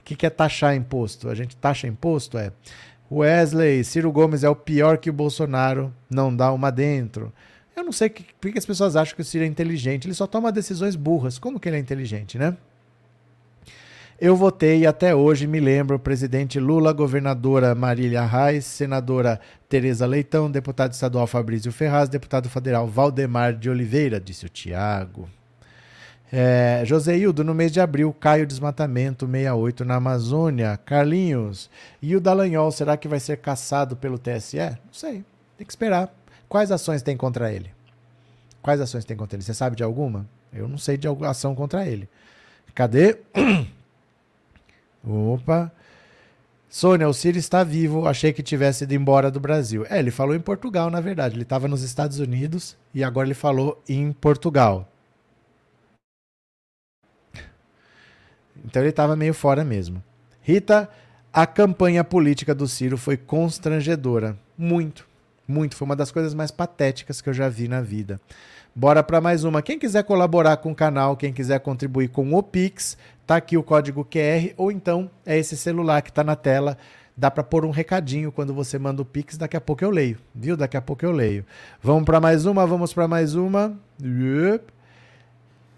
[0.00, 1.28] O que, que é taxar imposto?
[1.28, 2.38] A gente taxa imposto?
[2.38, 2.52] É.
[3.10, 7.32] Wesley, Ciro Gomes é o pior que o Bolsonaro, não dá uma dentro.
[7.76, 10.06] Eu não sei por que as pessoas acham que o Ciro é inteligente.
[10.06, 11.38] Ele só toma decisões burras.
[11.38, 12.56] Como que ele é inteligente, né?
[14.20, 20.48] Eu votei e até hoje me lembro presidente Lula, governadora Marília Reis, senadora Tereza Leitão,
[20.48, 25.28] deputado estadual Fabrício Ferraz, deputado federal Valdemar de Oliveira, disse o Tiago.
[26.32, 30.76] É, Joseildo, no mês de abril, cai o desmatamento 68 na Amazônia.
[30.84, 31.68] Carlinhos,
[32.00, 34.58] e o Dallagnol, será que vai ser caçado pelo TSE?
[34.58, 35.24] Não sei,
[35.58, 36.08] tem que esperar.
[36.48, 37.70] Quais ações tem contra ele?
[38.62, 39.42] Quais ações tem contra ele?
[39.42, 40.24] Você sabe de alguma?
[40.52, 42.08] Eu não sei de alguma ação contra ele.
[42.74, 43.18] Cadê?
[45.06, 45.70] Opa.
[46.68, 48.08] Sônia, o Ciro está vivo.
[48.08, 49.86] Achei que tivesse ido embora do Brasil.
[49.88, 51.34] É, ele falou em Portugal, na verdade.
[51.36, 54.88] Ele estava nos Estados Unidos e agora ele falou em Portugal.
[58.64, 60.02] Então ele estava meio fora mesmo.
[60.40, 60.88] Rita,
[61.32, 64.36] a campanha política do Ciro foi constrangedora.
[64.56, 65.06] Muito,
[65.46, 65.76] muito.
[65.76, 68.20] Foi uma das coisas mais patéticas que eu já vi na vida.
[68.74, 69.62] Bora para mais uma.
[69.62, 73.62] Quem quiser colaborar com o canal, quem quiser contribuir com o Pix, tá aqui o
[73.62, 76.76] código QR ou então é esse celular que está na tela.
[77.16, 80.18] Dá para pôr um recadinho quando você manda o Pix, daqui a pouco eu leio,
[80.34, 80.56] viu?
[80.56, 81.44] Daqui a pouco eu leio.
[81.80, 83.78] Vamos para mais uma, vamos para mais uma.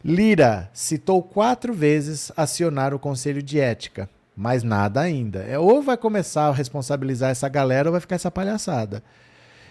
[0.03, 5.41] Lira citou quatro vezes acionar o Conselho de Ética, mas nada ainda.
[5.41, 9.03] É, ou vai começar a responsabilizar essa galera ou vai ficar essa palhaçada.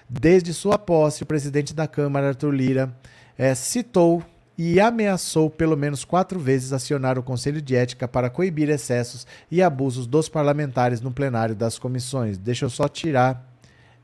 [0.07, 2.95] Desde sua posse, o presidente da Câmara, Arthur Lira,
[3.35, 4.23] é, citou
[4.57, 9.61] e ameaçou pelo menos quatro vezes acionar o Conselho de Ética para coibir excessos e
[9.61, 12.37] abusos dos parlamentares no plenário das comissões.
[12.37, 13.45] Deixa eu só tirar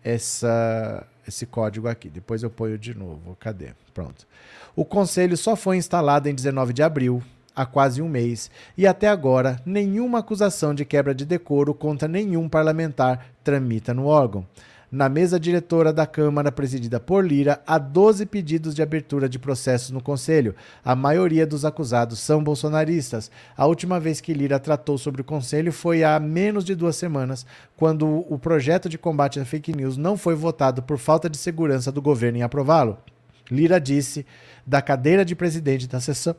[0.04, 3.36] essa, esse código aqui, depois eu ponho de novo.
[3.40, 3.70] Cadê?
[3.94, 4.28] Pronto.
[4.76, 7.22] O Conselho só foi instalado em 19 de abril,
[7.56, 12.48] há quase um mês, e até agora nenhuma acusação de quebra de decoro contra nenhum
[12.48, 14.46] parlamentar tramita no órgão.
[14.92, 19.90] Na mesa diretora da Câmara, presidida por Lira, há 12 pedidos de abertura de processos
[19.90, 20.54] no Conselho.
[20.84, 23.32] A maioria dos acusados são bolsonaristas.
[23.56, 27.46] A última vez que Lira tratou sobre o Conselho foi há menos de duas semanas,
[27.78, 31.90] quando o projeto de combate à fake news não foi votado por falta de segurança
[31.90, 32.98] do governo em aprová-lo.
[33.50, 34.26] Lira disse
[34.68, 36.36] da cadeira de presidente da sessão.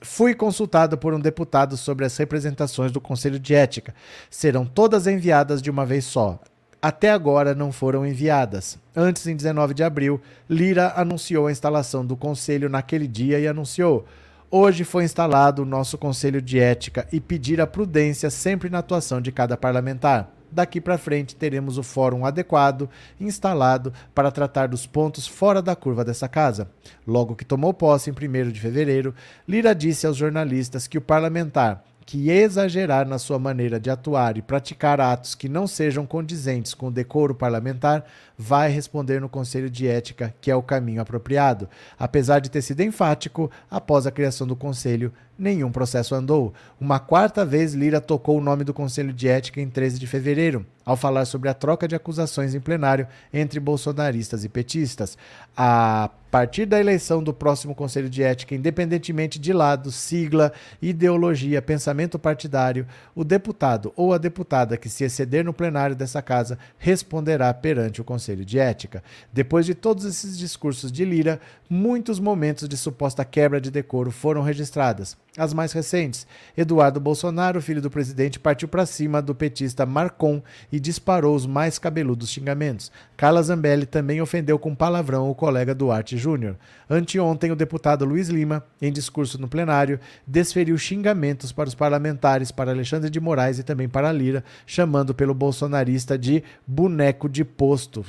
[0.00, 3.94] Fui consultado por um deputado sobre as representações do Conselho de Ética.
[4.28, 6.40] Serão todas enviadas de uma vez só
[6.82, 8.76] até agora não foram enviadas.
[8.94, 14.04] Antes, em 19 de abril, Lira anunciou a instalação do conselho naquele dia e anunciou:
[14.50, 19.20] Hoje foi instalado o nosso Conselho de Ética e pedir a prudência sempre na atuação
[19.20, 20.28] de cada parlamentar.
[20.50, 26.04] Daqui para frente teremos o fórum adequado instalado para tratar dos pontos fora da curva
[26.04, 26.68] dessa casa.
[27.06, 29.14] Logo que tomou posse em 1 de fevereiro,
[29.48, 34.42] Lira disse aos jornalistas que o parlamentar que exagerar na sua maneira de atuar e
[34.42, 38.04] praticar atos que não sejam condizentes com o decoro parlamentar
[38.36, 41.68] vai responder no Conselho de Ética, que é o caminho apropriado.
[41.98, 46.52] Apesar de ter sido enfático, após a criação do Conselho, nenhum processo andou.
[46.80, 50.66] Uma quarta vez, Lira tocou o nome do Conselho de Ética em 13 de fevereiro,
[50.84, 55.16] ao falar sobre a troca de acusações em plenário entre bolsonaristas e petistas.
[55.56, 62.18] A partir da eleição do próximo Conselho de Ética, independentemente de lado, sigla, ideologia, pensamento
[62.18, 68.00] partidário, o deputado ou a deputada que se exceder no plenário dessa casa responderá perante
[68.00, 69.04] o Conselho de Ética.
[69.32, 74.42] Depois de todos esses discursos de Lira, muitos momentos de suposta quebra de decoro foram
[74.42, 75.16] registradas.
[75.38, 80.78] As mais recentes, Eduardo Bolsonaro, filho do presidente, partiu para cima do petista Marcon e
[80.78, 82.92] disparou os mais cabeludos xingamentos.
[83.16, 86.58] Carla Zambelli também ofendeu com palavrão o colega Duarte Júnior.
[86.88, 92.70] Anteontem, o deputado Luiz Lima, em discurso no plenário, desferiu xingamentos para os parlamentares, para
[92.70, 98.04] Alexandre de Moraes e também para Lira, chamando pelo bolsonarista de boneco de posto.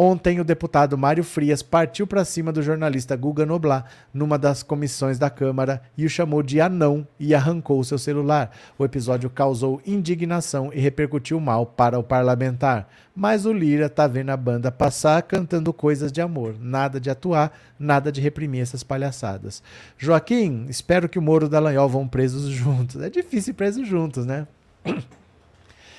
[0.00, 3.84] Ontem, o deputado Mário Frias partiu para cima do jornalista Guga Noblar
[4.14, 8.52] numa das comissões da Câmara e o chamou de anão e arrancou seu celular.
[8.78, 12.88] O episódio causou indignação e repercutiu mal para o parlamentar.
[13.12, 17.52] Mas o Lira tá vendo a banda passar cantando coisas de amor, nada de atuar,
[17.76, 19.64] nada de reprimir essas palhaçadas.
[19.98, 23.02] Joaquim, espero que o Moro e o Dallagnol vão presos juntos.
[23.02, 24.46] É difícil ir presos juntos, né?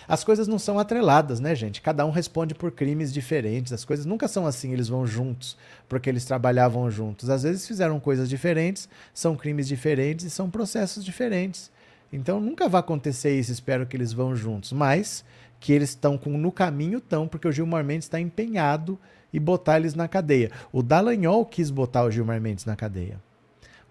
[0.10, 1.84] As coisas não são atreladas, né, gente?
[1.84, 3.72] Cada um responde por crimes diferentes.
[3.72, 5.55] As coisas nunca são assim, eles vão juntos,
[5.88, 7.30] porque eles trabalhavam juntos.
[7.30, 11.72] Às vezes fizeram coisas diferentes, são crimes diferentes e são processos diferentes.
[12.12, 14.74] Então nunca vai acontecer isso, espero que eles vão juntos.
[14.74, 15.24] Mas
[15.60, 18.97] que eles estão no caminho, estão, porque o Gilmar Mendes está empenhado
[19.32, 20.49] e botar eles na cadeia.
[20.72, 23.22] O Dallagnol quis botar o Gilmar Mendes na cadeia.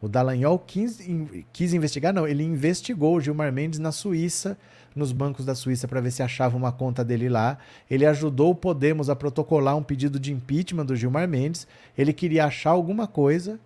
[0.03, 0.99] O Dallagnol quis,
[1.53, 4.59] quis investigar, não, ele investigou o Gilmar Mendes na Suíça
[4.95, 7.59] nos bancos da Suíça para ver se achava uma conta dele lá.
[7.91, 11.67] Ele ajudou o Podemos a protocolar um pedido de impeachment do Gilmar Mendes.
[11.97, 13.59] Ele queria achar alguma coisa,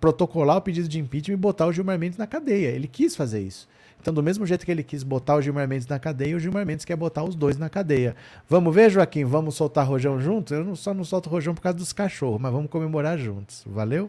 [0.00, 2.68] protocolar o pedido de impeachment e botar o Gilmar Mendes na cadeia.
[2.68, 3.68] Ele quis fazer isso.
[4.00, 6.64] Então, do mesmo jeito que ele quis botar o Gilmar Mendes na cadeia, o Gilmar
[6.64, 8.14] Mendes quer botar os dois na cadeia.
[8.48, 9.24] Vamos ver, Joaquim?
[9.24, 10.52] Vamos soltar rojão juntos?
[10.52, 13.64] Eu não, só não solto rojão por causa dos cachorros, mas vamos comemorar juntos.
[13.66, 14.08] Valeu?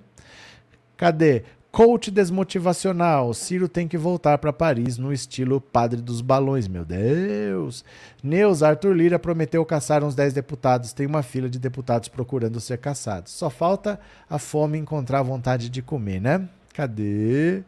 [0.96, 1.44] Cadê?
[1.72, 3.34] Coach desmotivacional.
[3.34, 6.68] Ciro tem que voltar para Paris no estilo padre dos balões.
[6.68, 7.86] Meu Deus.
[8.24, 10.94] Neus, Arthur Lira prometeu caçar uns 10 deputados.
[10.94, 13.32] Tem uma fila de deputados procurando ser caçados.
[13.34, 16.50] Só falta a fome encontrar vontade de comer, né?
[16.74, 17.62] Cadê?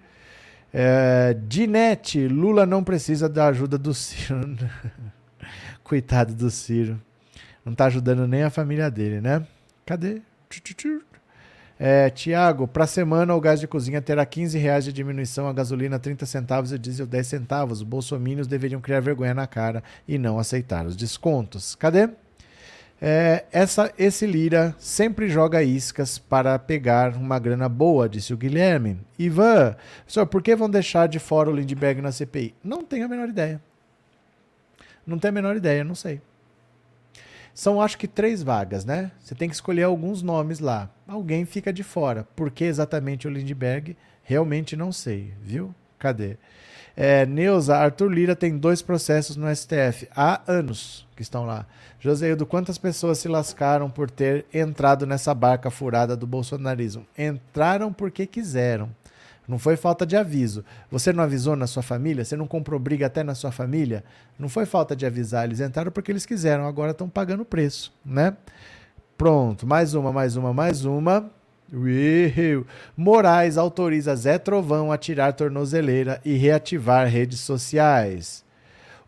[0.74, 4.58] É, Dinete, Lula não precisa da ajuda do Ciro.
[5.84, 7.00] Coitado do Ciro.
[7.64, 9.46] Não tá ajudando nem a família dele, né?
[9.86, 10.22] Cadê?
[11.84, 15.98] É, Tiago, para semana o gás de cozinha terá 15 reais de diminuição, a gasolina
[15.98, 17.80] 30 centavos e o diesel 10 centavos.
[17.80, 21.74] Os bolsomínios deveriam criar vergonha na cara e não aceitar os descontos.
[21.74, 22.08] Cadê?
[23.02, 29.00] É, essa, esse Lira sempre joga iscas para pegar uma grana boa, disse o Guilherme.
[29.18, 29.76] Ivan,
[30.06, 32.54] senhor, por que vão deixar de fora o Lindbergh na CPI?
[32.64, 33.60] Não tenho a menor ideia.
[35.04, 36.22] Não tenho a menor ideia, não sei.
[37.54, 39.12] São acho que três vagas, né?
[39.20, 40.90] Você tem que escolher alguns nomes lá.
[41.08, 42.28] Alguém fica de fora.
[42.36, 43.96] Por que exatamente o Lindbergh?
[44.24, 45.74] Realmente não sei, viu?
[46.00, 46.38] Cadê?
[46.96, 50.08] É, Neuza, Arthur Lira tem dois processos no STF.
[50.16, 51.66] Há anos que estão lá.
[52.00, 57.06] Joseildo, quantas pessoas se lascaram por ter entrado nessa barca furada do bolsonarismo?
[57.18, 58.90] Entraram porque quiseram.
[59.48, 60.64] Não foi falta de aviso.
[60.90, 62.24] Você não avisou na sua família?
[62.24, 64.04] Você não comprou briga até na sua família?
[64.38, 65.46] Não foi falta de avisar.
[65.46, 66.66] Eles entraram porque eles quiseram.
[66.66, 68.36] Agora estão pagando o preço, né?
[69.18, 69.68] Pronto.
[69.68, 71.30] Mais uma, mais uma, mais uma.
[72.96, 78.44] Moraes autoriza Zé Trovão a tirar tornozeleira e reativar redes sociais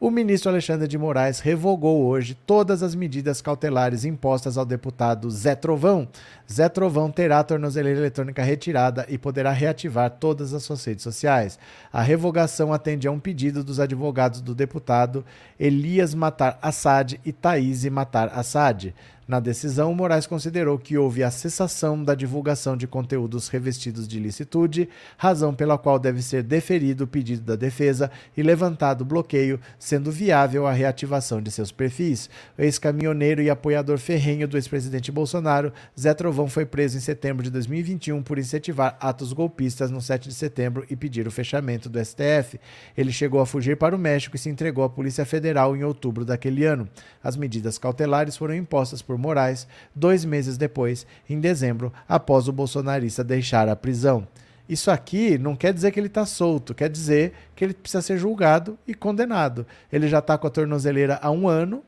[0.03, 5.55] o ministro Alexandre de Moraes revogou hoje todas as medidas cautelares impostas ao deputado Zé
[5.55, 6.09] Trovão.
[6.51, 11.57] Zé Trovão terá a tornozeleira eletrônica retirada e poderá reativar todas as suas redes sociais.
[11.89, 15.23] A revogação atende a um pedido dos advogados do deputado
[15.57, 18.93] Elias Matar Assad e Thaís Matar Assad.
[19.25, 24.89] Na decisão, Moraes considerou que houve a cessação da divulgação de conteúdos revestidos de licitude,
[25.17, 30.11] razão pela qual deve ser deferido o pedido da defesa e levantado o bloqueio, sendo
[30.11, 32.29] viável a reativação de seus perfis.
[32.57, 38.21] Ex-caminhoneiro e apoiador ferrenho do ex-presidente Bolsonaro, Zé Trovão foi preso em setembro de 2021
[38.21, 42.59] por incentivar atos golpistas no 7 de setembro e pedir o fechamento do STF.
[42.97, 46.25] Ele chegou a fugir para o México e se entregou à Polícia Federal em outubro
[46.25, 46.89] daquele ano.
[47.23, 52.51] As medidas cautelares foram impostas por por Moraes dois meses depois, em dezembro, após o
[52.51, 54.27] bolsonarista deixar a prisão.
[54.67, 58.17] Isso aqui não quer dizer que ele está solto, quer dizer que ele precisa ser
[58.17, 59.67] julgado e condenado.
[59.91, 61.83] Ele já está com a tornozeleira há um ano,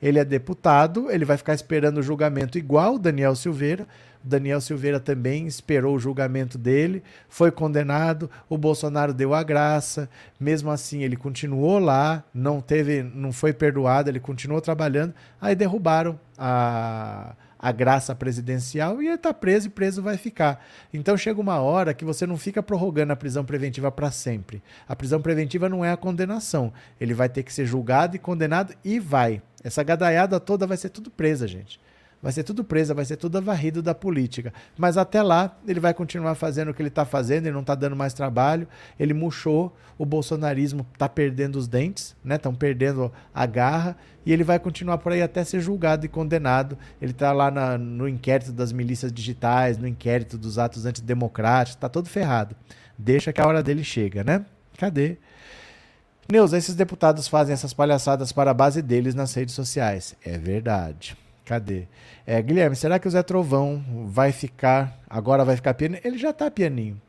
[0.00, 3.86] ele é deputado, ele vai ficar esperando o julgamento igual o Daniel Silveira.
[4.22, 10.08] Daniel Silveira também esperou o julgamento dele, foi condenado, o Bolsonaro deu a graça,
[10.38, 16.18] mesmo assim ele continuou lá, não teve, não foi perdoado, ele continuou trabalhando, aí derrubaram
[16.36, 20.64] a a graça presidencial e ele está preso e preso vai ficar.
[20.94, 24.62] Então chega uma hora que você não fica prorrogando a prisão preventiva para sempre.
[24.88, 26.72] A prisão preventiva não é a condenação.
[26.98, 29.42] Ele vai ter que ser julgado e condenado e vai.
[29.62, 31.78] Essa gadaiada toda vai ser tudo presa, gente.
[32.22, 34.52] Vai ser tudo presa, vai ser tudo varrido da política.
[34.76, 37.74] Mas até lá, ele vai continuar fazendo o que ele está fazendo, ele não está
[37.74, 38.68] dando mais trabalho.
[38.98, 42.36] Ele murchou, o bolsonarismo está perdendo os dentes, né?
[42.36, 43.96] Estão perdendo a garra.
[44.26, 46.76] E ele vai continuar por aí até ser julgado e condenado.
[47.00, 51.88] Ele está lá na, no inquérito das milícias digitais, no inquérito dos atos antidemocráticos, está
[51.88, 52.54] todo ferrado.
[52.98, 54.44] Deixa que a hora dele chega, né?
[54.76, 55.16] Cadê?
[56.30, 60.14] Neuza, esses deputados fazem essas palhaçadas para a base deles nas redes sociais.
[60.22, 61.16] É verdade.
[61.50, 61.88] Cadê?
[62.24, 66.00] É, Guilherme, será que o Zé Trovão vai ficar, agora vai ficar pianinho?
[66.04, 67.02] Ele já tá pianinho.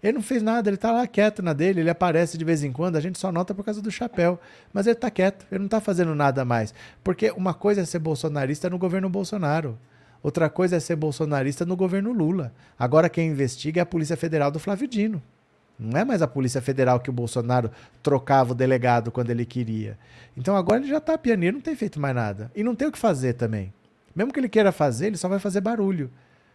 [0.00, 2.70] Ele não fez nada, ele tá lá quieto na dele, ele aparece de vez em
[2.70, 4.38] quando, a gente só nota por causa do chapéu.
[4.72, 6.72] Mas ele tá quieto, ele não tá fazendo nada mais.
[7.02, 9.76] Porque uma coisa é ser bolsonarista no governo Bolsonaro.
[10.22, 12.52] Outra coisa é ser bolsonarista no governo Lula.
[12.78, 15.20] Agora quem investiga é a Polícia Federal do Flávio Dino.
[15.76, 17.68] Não é mais a Polícia Federal que o Bolsonaro
[18.00, 19.98] trocava o delegado quando ele queria.
[20.36, 22.48] Então agora ele já está pianinho, não tem feito mais nada.
[22.54, 23.72] E não tem o que fazer também.
[24.14, 26.10] Mesmo que ele queira fazer, ele só vai fazer barulho.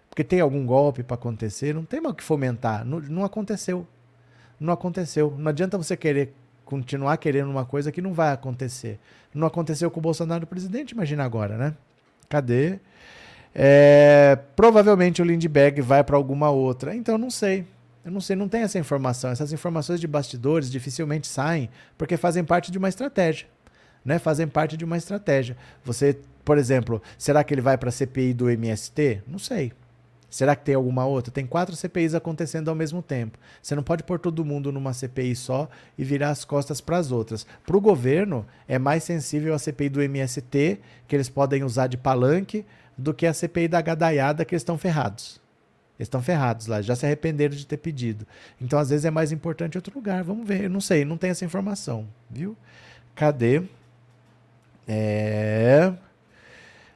[0.10, 2.86] Porque tem algum golpe para acontecer, não tem mais o que fomentar.
[2.86, 3.88] Não, não aconteceu.
[4.60, 5.34] Não aconteceu.
[5.38, 6.34] Não adianta você querer
[6.66, 9.00] continuar querendo uma coisa que não vai acontecer.
[9.34, 11.74] Não aconteceu com o Bolsonaro presidente, imagina agora, né?
[12.30, 12.80] Cadê?
[13.56, 16.96] É, provavelmente o Lindbergh vai para alguma outra.
[16.96, 17.66] Então não sei.
[18.04, 19.32] Eu não sei, não tem essa informação.
[19.32, 23.48] Essas informações de bastidores dificilmente saem porque fazem parte de uma estratégia.
[24.04, 24.20] Né?
[24.20, 25.56] Fazem parte de uma estratégia.
[25.86, 29.24] Você, por exemplo, será que ele vai para a CPI do MST?
[29.28, 29.72] Não sei.
[30.34, 31.32] Será que tem alguma outra?
[31.32, 33.38] Tem quatro CPIs acontecendo ao mesmo tempo.
[33.62, 37.12] Você não pode pôr todo mundo numa CPI só e virar as costas para as
[37.12, 37.46] outras.
[37.64, 41.98] Para o governo, é mais sensível a CPI do MST, que eles podem usar de
[41.98, 42.66] palanque,
[42.98, 45.40] do que a CPI da gadaiada, que eles estão ferrados.
[46.00, 48.26] Eles estão ferrados lá, já se arrependeram de ter pedido.
[48.60, 50.24] Então, às vezes, é mais importante outro lugar.
[50.24, 50.68] Vamos ver.
[50.68, 52.58] Não sei, não tem essa informação, viu?
[53.14, 53.62] Cadê?
[54.88, 55.94] É.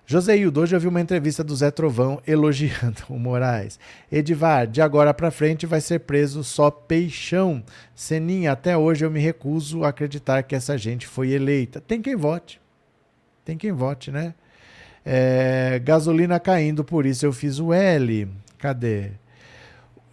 [0.09, 3.77] José Hildo, hoje eu vi uma entrevista do Zé Trovão elogiando o Moraes.
[4.09, 7.61] Edivar, de agora para frente vai ser preso só peixão.
[7.93, 11.81] Seninha, até hoje eu me recuso a acreditar que essa gente foi eleita.
[11.81, 12.61] Tem quem vote.
[13.43, 14.33] Tem quem vote, né?
[15.05, 18.29] É, gasolina caindo, por isso eu fiz o L.
[18.57, 19.11] Cadê?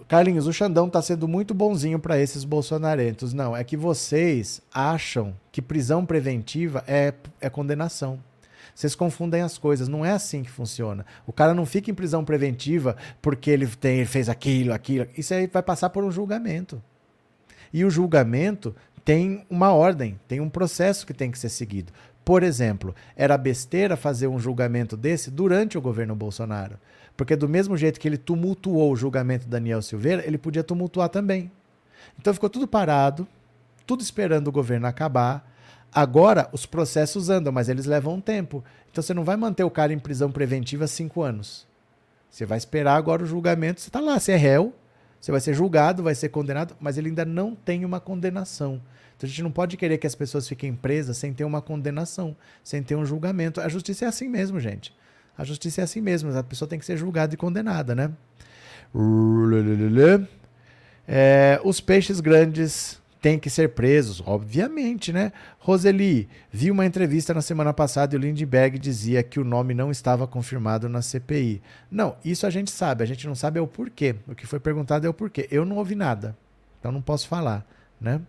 [0.09, 3.33] Carlinhos, o Xandão está sendo muito bonzinho para esses bolsonarentos.
[3.33, 8.19] Não, é que vocês acham que prisão preventiva é, é condenação.
[8.75, 11.07] Vocês confundem as coisas, não é assim que funciona.
[11.27, 15.07] O cara não fica em prisão preventiva porque ele, tem, ele fez aquilo, aquilo.
[15.17, 16.83] Isso aí vai passar por um julgamento.
[17.73, 21.93] E o julgamento tem uma ordem, tem um processo que tem que ser seguido.
[22.25, 26.79] Por exemplo, era besteira fazer um julgamento desse durante o governo Bolsonaro.
[27.17, 31.09] Porque do mesmo jeito que ele tumultuou o julgamento de Daniel Silveira, ele podia tumultuar
[31.11, 31.51] também.
[32.19, 33.27] Então ficou tudo parado,
[33.87, 35.53] tudo esperando o governo acabar.
[35.95, 38.65] Agora, os processos andam, mas eles levam um tempo.
[38.91, 41.69] Então você não vai manter o cara em prisão preventiva cinco anos.
[42.29, 43.81] Você vai esperar agora o julgamento.
[43.81, 44.75] Você está lá, você é réu,
[45.21, 48.83] você vai ser julgado, vai ser condenado, mas ele ainda não tem uma condenação.
[49.17, 52.37] Então a gente não pode querer que as pessoas fiquem presas sem ter uma condenação,
[52.65, 53.61] sem ter um julgamento.
[53.61, 54.93] A justiça é assim mesmo, gente.
[55.39, 56.37] A justiça é assim mesmo.
[56.37, 58.11] A pessoa tem que ser julgada e condenada, né?
[61.07, 65.33] É, os peixes grandes têm que ser presos, obviamente, né?
[65.59, 69.91] Roseli, vi uma entrevista na semana passada e o Lindbergh dizia que o nome não
[69.91, 71.63] estava confirmado na CPI.
[71.91, 74.15] Não, isso a gente sabe, a gente não sabe é o porquê.
[74.29, 75.49] O que foi perguntado é o porquê.
[75.51, 76.37] Eu não ouvi nada,
[76.79, 77.67] então não posso falar,
[77.99, 78.21] né?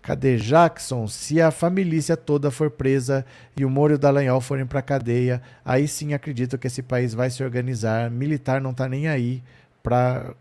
[0.00, 1.06] Cadê Jackson?
[1.06, 5.42] Se a família toda for presa e o Moro e o Dallagnol forem para cadeia,
[5.62, 8.10] aí sim acredito que esse país vai se organizar.
[8.10, 9.42] Militar não tá nem aí
[9.82, 10.34] para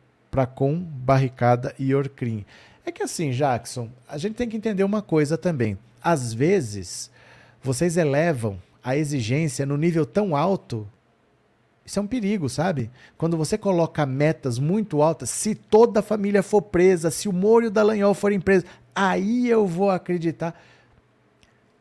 [0.56, 2.46] com barricada e orcrim.
[2.86, 5.78] É que assim, Jackson, a gente tem que entender uma coisa também.
[6.02, 7.10] Às vezes,
[7.62, 10.88] vocês elevam a exigência no nível tão alto.
[11.86, 12.92] Isso é um perigo, sabe?
[13.18, 17.66] Quando você coloca metas muito altas, se toda a família for presa, se o Moro
[17.66, 20.62] e o Dallagnol forem presos, aí eu vou acreditar.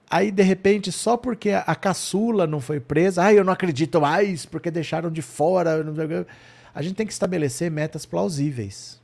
[0.09, 4.45] Aí, de repente, só porque a caçula não foi presa, ai, eu não acredito mais,
[4.45, 5.85] porque deixaram de fora.
[6.75, 9.02] A gente tem que estabelecer metas plausíveis.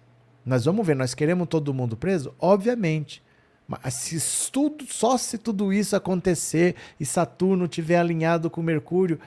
[0.49, 2.34] Nós vamos ver, nós queremos todo mundo preso?
[2.38, 3.22] Obviamente.
[3.66, 9.20] Mas se tudo, só se tudo isso acontecer e Saturno tiver alinhado com Mercúrio,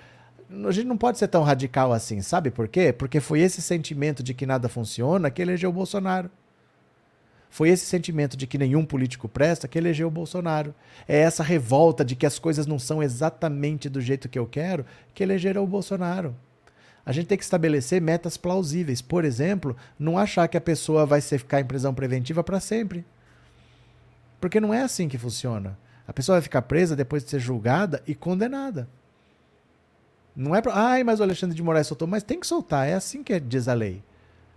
[0.68, 2.92] a gente não pode ser tão radical assim, sabe por quê?
[2.92, 6.30] Porque foi esse sentimento de que nada funciona que elegeu o Bolsonaro.
[7.52, 10.74] Foi esse sentimento de que nenhum político presta que elegeu o Bolsonaro.
[11.08, 14.86] É essa revolta de que as coisas não são exatamente do jeito que eu quero
[15.14, 16.36] que elegeram o Bolsonaro.
[17.06, 19.02] A gente tem que estabelecer metas plausíveis.
[19.02, 23.06] Por exemplo, não achar que a pessoa vai ser, ficar em prisão preventiva para sempre.
[24.40, 25.78] Porque não é assim que funciona.
[26.08, 28.88] A pessoa vai ficar presa depois de ser julgada e condenada.
[30.36, 30.74] Não é para.
[30.74, 32.08] Ai, mas o Alexandre de Moraes soltou.
[32.08, 32.88] Mas tem que soltar.
[32.88, 34.04] É assim que diz a lei.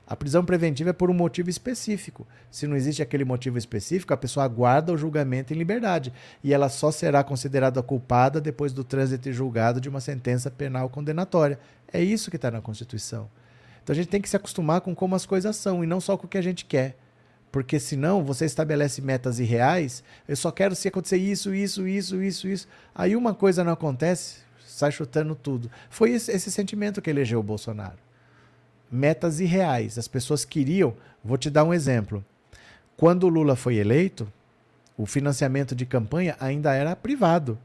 [0.06, 2.26] A prisão preventiva é por um motivo específico.
[2.50, 6.12] Se não existe aquele motivo específico, a pessoa aguarda o julgamento em liberdade.
[6.42, 10.90] E ela só será considerada culpada depois do trânsito e julgado de uma sentença penal
[10.90, 11.58] condenatória.
[11.90, 13.30] É isso que está na Constituição.
[13.82, 16.18] Então a gente tem que se acostumar com como as coisas são e não só
[16.18, 16.98] com o que a gente quer.
[17.50, 20.04] Porque senão você estabelece metas irreais.
[20.28, 22.68] Eu só quero se acontecer isso, isso, isso, isso, isso.
[22.94, 25.70] Aí uma coisa não acontece, sai chutando tudo.
[25.88, 28.03] Foi esse, sentimento que elegeu o Bolsonaro
[28.94, 29.98] metas irreais.
[29.98, 30.94] As pessoas queriam.
[31.22, 32.24] Vou te dar um exemplo.
[32.96, 34.30] Quando o Lula foi eleito,
[34.96, 37.58] o financiamento de campanha ainda era privado,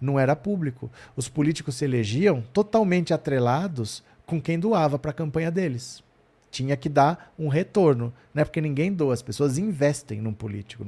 [0.00, 0.90] não era público.
[1.14, 6.02] Os políticos se elegiam totalmente atrelados com quem doava para a campanha deles.
[6.50, 10.86] Tinha que dar um retorno, não é porque ninguém doa, as pessoas investem num político.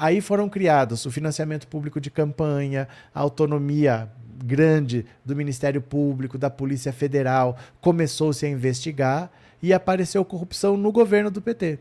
[0.00, 4.10] Aí foram criados o financiamento público de campanha, a autonomia
[4.42, 9.30] grande do Ministério Público, da Polícia Federal, começou-se a investigar
[9.62, 11.78] e apareceu corrupção no governo do PT.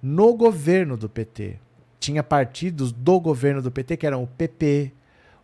[0.00, 1.58] No governo do PT.
[1.98, 4.92] Tinha partidos do governo do PT, que eram o PP,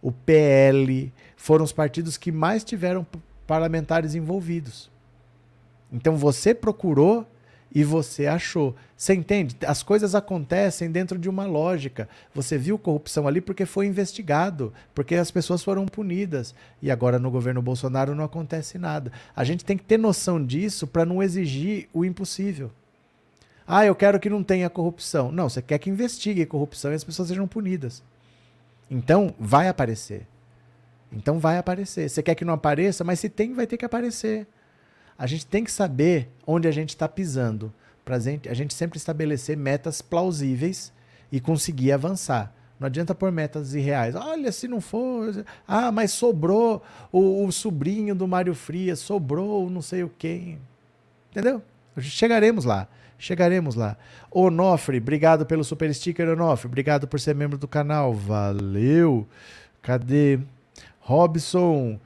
[0.00, 3.04] o PL, foram os partidos que mais tiveram
[3.48, 4.88] parlamentares envolvidos.
[5.92, 7.26] Então você procurou
[7.74, 8.74] e você achou.
[8.96, 9.56] Você entende?
[9.66, 12.08] As coisas acontecem dentro de uma lógica.
[12.34, 16.54] Você viu corrupção ali porque foi investigado, porque as pessoas foram punidas.
[16.80, 19.10] E agora no governo Bolsonaro não acontece nada.
[19.34, 22.70] A gente tem que ter noção disso para não exigir o impossível.
[23.66, 25.32] Ah, eu quero que não tenha corrupção.
[25.32, 28.02] Não, você quer que investigue corrupção e as pessoas sejam punidas.
[28.90, 30.26] Então, vai aparecer.
[31.12, 32.08] Então vai aparecer.
[32.08, 34.46] Você quer que não apareça, mas se tem, vai ter que aparecer.
[35.18, 37.72] A gente tem que saber onde a gente está pisando,
[38.04, 40.92] para a gente sempre estabelecer metas plausíveis
[41.30, 42.52] e conseguir avançar.
[42.82, 44.16] Não adianta pôr metas irreais.
[44.16, 45.44] Olha, se não for.
[45.68, 46.82] Ah, mas sobrou
[47.12, 50.58] o, o sobrinho do Mário Frias, sobrou não sei o quê.
[51.30, 51.62] Entendeu?
[52.00, 52.88] Chegaremos lá.
[53.16, 53.96] Chegaremos lá.
[54.32, 56.66] Onofre, obrigado pelo super sticker, Onofre.
[56.66, 58.12] Obrigado por ser membro do canal.
[58.12, 59.28] Valeu.
[59.80, 60.40] Cadê?
[60.98, 62.00] Robson.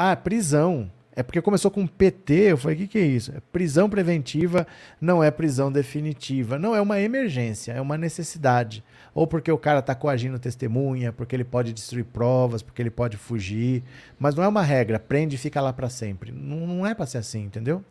[0.00, 0.88] Ah, prisão.
[1.10, 3.32] É porque começou com PT, eu falei, o que, que é isso?
[3.36, 4.64] É prisão preventiva
[5.00, 6.56] não é prisão definitiva.
[6.56, 8.84] Não, é uma emergência, é uma necessidade.
[9.12, 13.16] Ou porque o cara está coagindo testemunha, porque ele pode destruir provas, porque ele pode
[13.16, 13.82] fugir.
[14.20, 16.30] Mas não é uma regra, prende e fica lá para sempre.
[16.30, 17.84] Não, não é para ser assim, entendeu?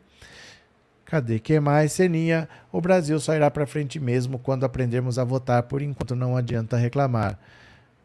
[1.04, 1.40] Cadê?
[1.40, 1.92] que mais?
[1.92, 6.38] Seninha, o Brasil só irá para frente mesmo quando aprendermos a votar, por enquanto não
[6.38, 7.38] adianta reclamar.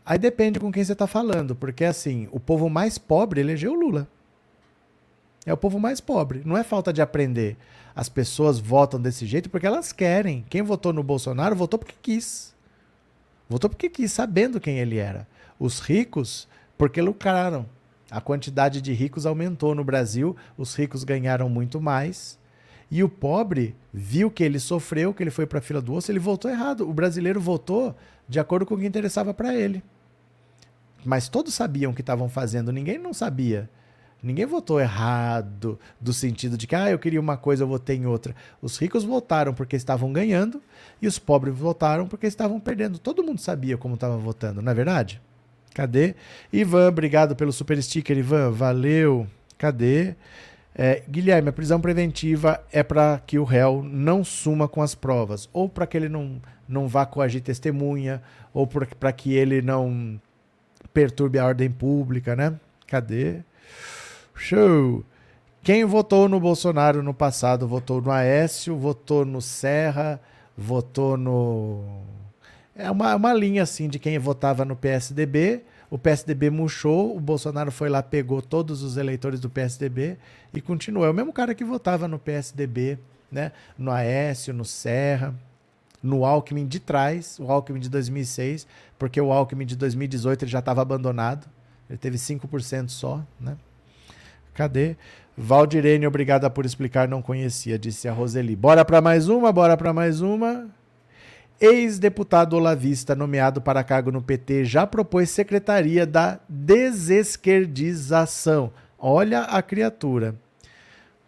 [0.05, 4.09] Aí depende com quem você está falando, porque assim, o povo mais pobre elegeu Lula.
[5.45, 6.43] É o povo mais pobre.
[6.45, 7.57] Não é falta de aprender.
[7.95, 10.45] As pessoas votam desse jeito porque elas querem.
[10.49, 12.55] Quem votou no Bolsonaro votou porque quis.
[13.49, 15.27] Votou porque quis, sabendo quem ele era.
[15.59, 16.49] Os ricos,
[16.79, 17.67] porque lucraram.
[18.11, 22.39] A quantidade de ricos aumentou no Brasil, os ricos ganharam muito mais.
[22.93, 26.13] E o pobre viu que ele sofreu, que ele foi para a fila do osso,
[26.13, 26.87] ele votou errado.
[26.87, 27.97] O brasileiro votou
[28.29, 29.83] de acordo com o que interessava para ele.
[31.03, 33.71] Mas todos sabiam o que estavam fazendo, ninguém não sabia.
[34.23, 38.05] Ninguém votou errado, do sentido de que, ah, eu queria uma coisa, eu votei em
[38.05, 38.37] outra.
[38.61, 40.61] Os ricos votaram porque estavam ganhando
[41.01, 42.99] e os pobres votaram porque estavam perdendo.
[42.99, 45.19] Todo mundo sabia como estava votando, não é verdade?
[45.73, 46.15] Cadê?
[46.53, 49.27] Ivan, obrigado pelo super sticker, Ivan, valeu.
[49.57, 50.15] Cadê?
[50.75, 55.49] É, Guilherme, a prisão preventiva é para que o réu não suma com as provas,
[55.53, 58.23] ou para que ele não, não vá coagir testemunha,
[58.55, 60.21] ou para que ele não
[60.95, 62.59] perturbe a ordem pública, né?
[62.87, 63.41] Cadê?
[64.35, 65.05] Show!
[65.63, 70.21] Quem votou no Bolsonaro no passado votou no Aécio, votou no Serra,
[70.57, 72.03] votou no.
[72.75, 75.63] É uma, uma linha assim de quem votava no PSDB.
[75.93, 80.17] O PSDB murchou, o Bolsonaro foi lá, pegou todos os eleitores do PSDB
[80.55, 81.05] e continuou.
[81.05, 82.99] É o mesmo cara que votava no PSDB,
[83.31, 83.53] né?
[83.77, 85.35] no Aécio, no Serra,
[86.03, 88.67] no Alckmin de trás, o Alckmin de 2006,
[88.99, 91.47] porque o Alckmin de 2018 ele já estava abandonado,
[91.91, 93.59] ele teve 5% só, né?
[94.55, 94.97] Cadê?
[95.37, 98.57] Valdirene, obrigada por explicar, não conhecia, disse a Roseli.
[98.57, 100.71] Bora para mais uma, bora para mais uma.
[101.63, 108.73] Ex-deputado olavista nomeado para cargo no PT já propôs secretaria da desesquerdização.
[108.99, 110.35] Olha a criatura.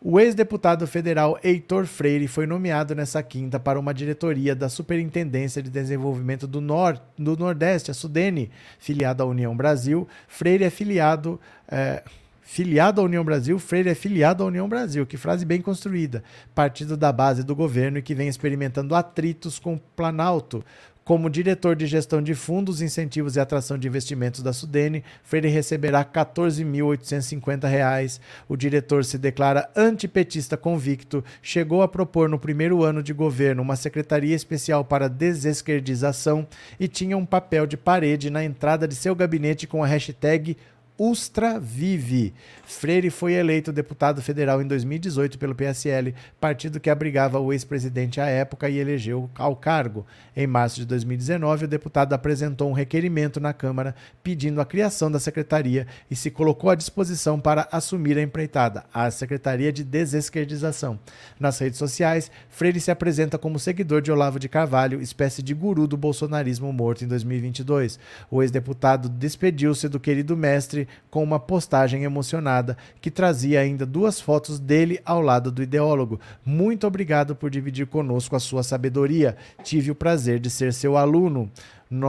[0.02, 5.70] O ex-deputado federal Heitor Freire foi nomeado nessa quinta para uma diretoria da Superintendência de
[5.70, 10.08] Desenvolvimento do, Nor do Nordeste, a Sudene, filiada à União Brasil.
[10.26, 11.40] Freire é filiado.
[11.68, 12.02] É
[12.46, 15.06] Filiado à União Brasil, Freire é filiado à União Brasil.
[15.06, 16.22] Que frase bem construída.
[16.54, 20.62] Partido da base do governo e que vem experimentando atritos com o Planalto.
[21.04, 25.98] Como diretor de gestão de fundos, incentivos e atração de investimentos da Sudene, Freire receberá
[26.00, 28.20] R$ 14.850.
[28.48, 33.76] O diretor se declara antipetista convicto, chegou a propor no primeiro ano de governo uma
[33.76, 36.48] secretaria especial para desesquerdização
[36.80, 40.56] e tinha um papel de parede na entrada de seu gabinete com a hashtag
[40.96, 42.32] Ustra Vive.
[42.64, 48.26] Freire foi eleito deputado federal em 2018 pelo PSL, partido que abrigava o ex-presidente à
[48.26, 50.06] época e elegeu ao cargo.
[50.36, 53.92] Em março de 2019, o deputado apresentou um requerimento na Câmara
[54.22, 59.10] pedindo a criação da secretaria e se colocou à disposição para assumir a empreitada, a
[59.10, 61.00] Secretaria de Desesquerdização.
[61.40, 65.88] Nas redes sociais, Freire se apresenta como seguidor de Olavo de Carvalho, espécie de guru
[65.88, 67.98] do bolsonarismo morto em 2022.
[68.30, 74.58] O ex-deputado despediu-se do querido mestre com uma postagem emocionada que trazia ainda duas fotos
[74.58, 76.20] dele ao lado do ideólogo.
[76.44, 79.36] Muito obrigado por dividir conosco a sua sabedoria.
[79.62, 81.50] Tive o prazer de ser seu aluno.
[81.90, 82.08] No...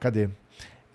[0.00, 0.28] Cadê?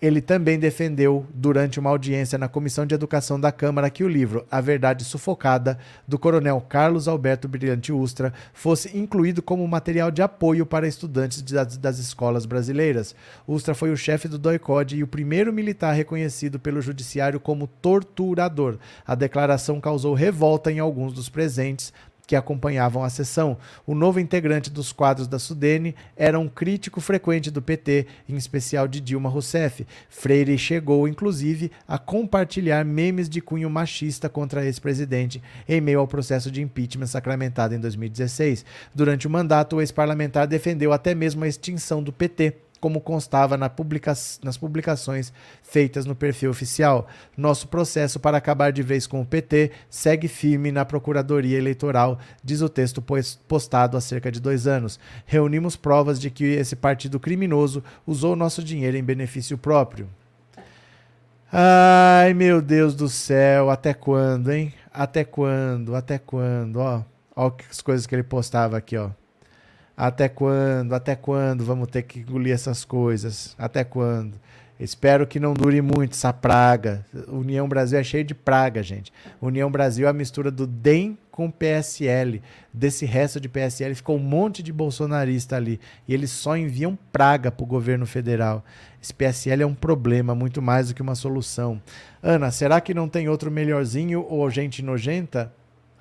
[0.00, 4.46] Ele também defendeu, durante uma audiência na Comissão de Educação da Câmara, que o livro
[4.50, 5.78] A Verdade Sufocada,
[6.08, 11.76] do coronel Carlos Alberto Brilhante Ustra, fosse incluído como material de apoio para estudantes das,
[11.76, 13.14] das escolas brasileiras.
[13.46, 18.78] Ustra foi o chefe do DOICOD e o primeiro militar reconhecido pelo judiciário como torturador.
[19.06, 21.92] A declaração causou revolta em alguns dos presentes,
[22.30, 23.58] que acompanhavam a sessão.
[23.84, 28.86] O novo integrante dos quadros da Sudene era um crítico frequente do PT, em especial
[28.86, 29.84] de Dilma Rousseff.
[30.08, 36.52] Freire chegou, inclusive, a compartilhar memes de cunho machista contra ex-presidente em meio ao processo
[36.52, 38.64] de impeachment sacramentado em 2016.
[38.94, 43.68] Durante o mandato, o ex-parlamentar defendeu até mesmo a extinção do PT como constava na
[43.68, 44.12] publica
[44.42, 47.06] nas publicações feitas no perfil oficial.
[47.36, 52.62] Nosso processo para acabar de vez com o PT segue firme na Procuradoria Eleitoral, diz
[52.62, 53.04] o texto
[53.46, 54.98] postado há cerca de dois anos.
[55.26, 60.08] Reunimos provas de que esse partido criminoso usou nosso dinheiro em benefício próprio.
[61.52, 64.72] Ai, meu Deus do céu, até quando, hein?
[64.92, 65.96] Até quando?
[65.96, 66.76] Até quando?
[66.76, 67.02] Ó,
[67.34, 69.10] ó as coisas que ele postava aqui, ó.
[70.00, 70.94] Até quando?
[70.94, 73.54] Até quando vamos ter que engolir essas coisas?
[73.58, 74.40] Até quando?
[74.78, 77.04] Espero que não dure muito essa praga.
[77.28, 79.12] União Brasil é cheio de praga, gente.
[79.42, 82.40] União Brasil é a mistura do DEM com PSL.
[82.72, 85.78] Desse resto de PSL ficou um monte de bolsonarista ali.
[86.08, 88.64] E eles só enviam praga para o governo federal.
[89.02, 91.78] Esse PSL é um problema, muito mais do que uma solução.
[92.22, 95.52] Ana, será que não tem outro melhorzinho ou gente nojenta?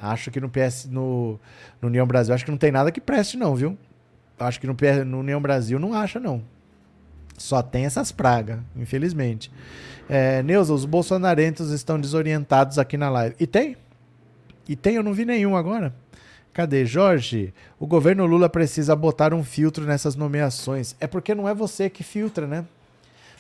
[0.02, 1.38] Acho que no PS, no,
[1.82, 3.78] no União Brasil, acho que não tem nada que preste, não, viu?
[4.40, 4.76] Acho que no,
[5.06, 6.42] no União Brasil não acha, não.
[7.38, 9.52] Só tem essas pragas, infelizmente.
[10.10, 13.36] É, Neuza, os bolsonarentos estão desorientados aqui na live.
[13.40, 13.78] E tem?
[14.68, 15.94] E tem, eu não vi nenhum agora.
[16.52, 16.86] Cadê?
[16.86, 20.96] Jorge, o governo Lula precisa botar um filtro nessas nomeações.
[21.00, 22.66] É porque não é você que filtra, né?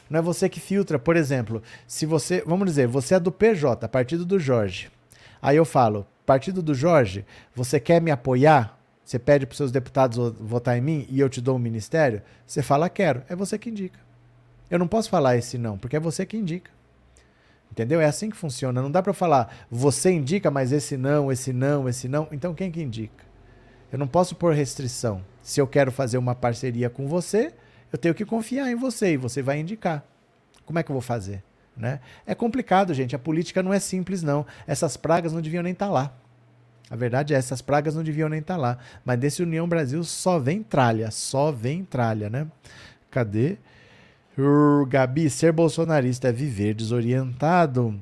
[0.10, 0.98] Não é você que filtra.
[0.98, 2.44] Por exemplo, se você.
[2.46, 4.90] Vamos dizer, você é do PJ, partido do Jorge.
[5.42, 7.26] Aí eu falo, partido do Jorge,
[7.56, 8.79] você quer me apoiar?
[9.10, 12.22] Você pede para os seus deputados votar em mim e eu te dou um ministério?
[12.46, 13.24] Você fala, quero.
[13.28, 14.00] É você que indica.
[14.70, 16.70] Eu não posso falar esse não, porque é você que indica.
[17.72, 18.00] Entendeu?
[18.00, 18.84] É assim que funciona.
[18.84, 22.28] Não dá para falar, você indica, mas esse não, esse não, esse não.
[22.32, 23.26] Então quem que indica?
[23.92, 25.26] Eu não posso pôr restrição.
[25.42, 27.52] Se eu quero fazer uma parceria com você,
[27.92, 30.06] eu tenho que confiar em você e você vai indicar.
[30.68, 31.44] Como é que eu vou fazer?
[31.76, 32.00] Né?
[32.28, 33.16] É complicado, gente.
[33.16, 34.46] A política não é simples, não.
[34.68, 36.14] Essas pragas não deviam nem estar tá lá.
[36.90, 38.78] A verdade é, essas pragas não deviam nem estar tá lá.
[39.06, 42.48] Mas desse União Brasil só vem tralha, só vem tralha, né?
[43.12, 43.58] Cadê?
[44.38, 48.00] Uh, Gabi, ser bolsonarista é viver desorientado.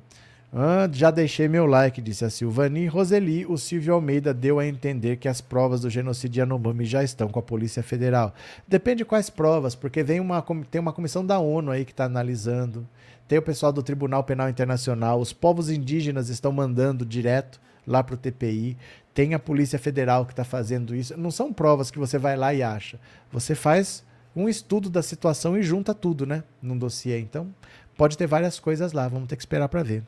[0.53, 2.87] Ah, já deixei meu like, disse a Silvani.
[2.87, 7.27] Roseli, o Silvio Almeida deu a entender que as provas do genocídio Yanomami já estão
[7.27, 8.33] com a Polícia Federal.
[8.67, 12.05] Depende de quais provas, porque vem uma, tem uma comissão da ONU aí que está
[12.05, 12.87] analisando.
[13.27, 15.19] Tem o pessoal do Tribunal Penal Internacional.
[15.19, 18.77] Os povos indígenas estão mandando direto lá para o TPI.
[19.13, 21.17] Tem a Polícia Federal que está fazendo isso.
[21.17, 22.99] Não são provas que você vai lá e acha.
[23.31, 26.43] Você faz um estudo da situação e junta tudo, né?
[26.61, 27.17] Num dossiê.
[27.19, 27.47] Então,
[27.95, 29.07] pode ter várias coisas lá.
[29.07, 30.03] Vamos ter que esperar para ver.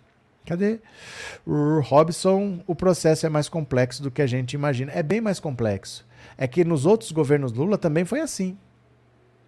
[0.45, 0.79] Cadê?
[1.45, 4.91] O Robson, o processo é mais complexo do que a gente imagina.
[4.93, 6.05] É bem mais complexo.
[6.37, 8.57] É que nos outros governos Lula também foi assim.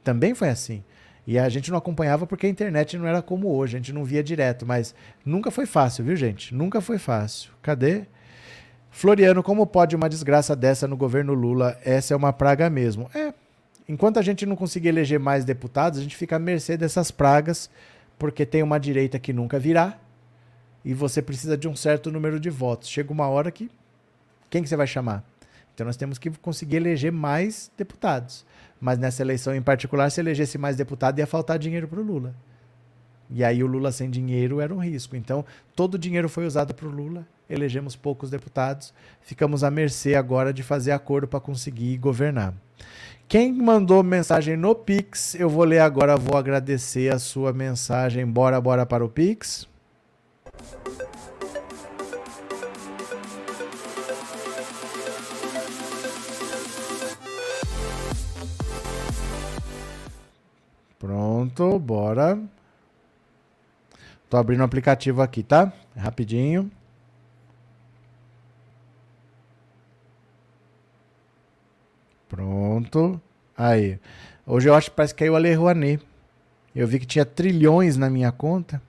[0.03, 0.83] Também foi assim.
[1.25, 4.03] E a gente não acompanhava porque a internet não era como hoje, a gente não
[4.03, 6.53] via direto, mas nunca foi fácil, viu, gente?
[6.53, 7.51] Nunca foi fácil.
[7.61, 8.05] Cadê?
[8.91, 11.77] Floriano, como pode uma desgraça dessa no governo Lula?
[11.83, 13.09] Essa é uma praga mesmo.
[13.15, 13.33] É.
[13.87, 17.69] Enquanto a gente não conseguir eleger mais deputados, a gente fica à mercê dessas pragas,
[18.19, 19.97] porque tem uma direita que nunca virá
[20.83, 22.89] e você precisa de um certo número de votos.
[22.89, 23.71] Chega uma hora que.
[24.49, 25.23] Quem que você vai chamar?
[25.73, 28.45] Então nós temos que conseguir eleger mais deputados.
[28.79, 32.35] Mas nessa eleição em particular, se elegesse mais deputado, ia faltar dinheiro para o Lula.
[33.29, 35.15] E aí o Lula sem dinheiro era um risco.
[35.15, 40.15] Então, todo o dinheiro foi usado para o Lula, elegemos poucos deputados, ficamos à mercê
[40.15, 42.53] agora de fazer acordo para conseguir governar.
[43.27, 48.25] Quem mandou mensagem no Pix, eu vou ler agora, vou agradecer a sua mensagem.
[48.25, 49.67] Bora, bora para o Pix.
[60.99, 62.37] Pronto, bora.
[64.29, 65.73] Tô abrindo o aplicativo aqui, tá?
[65.95, 66.71] Rapidinho.
[73.57, 73.99] Aí.
[74.45, 76.01] Hoje eu acho que parece que caiu a Lei Rouanet.
[76.75, 78.81] Eu vi que tinha trilhões na minha conta.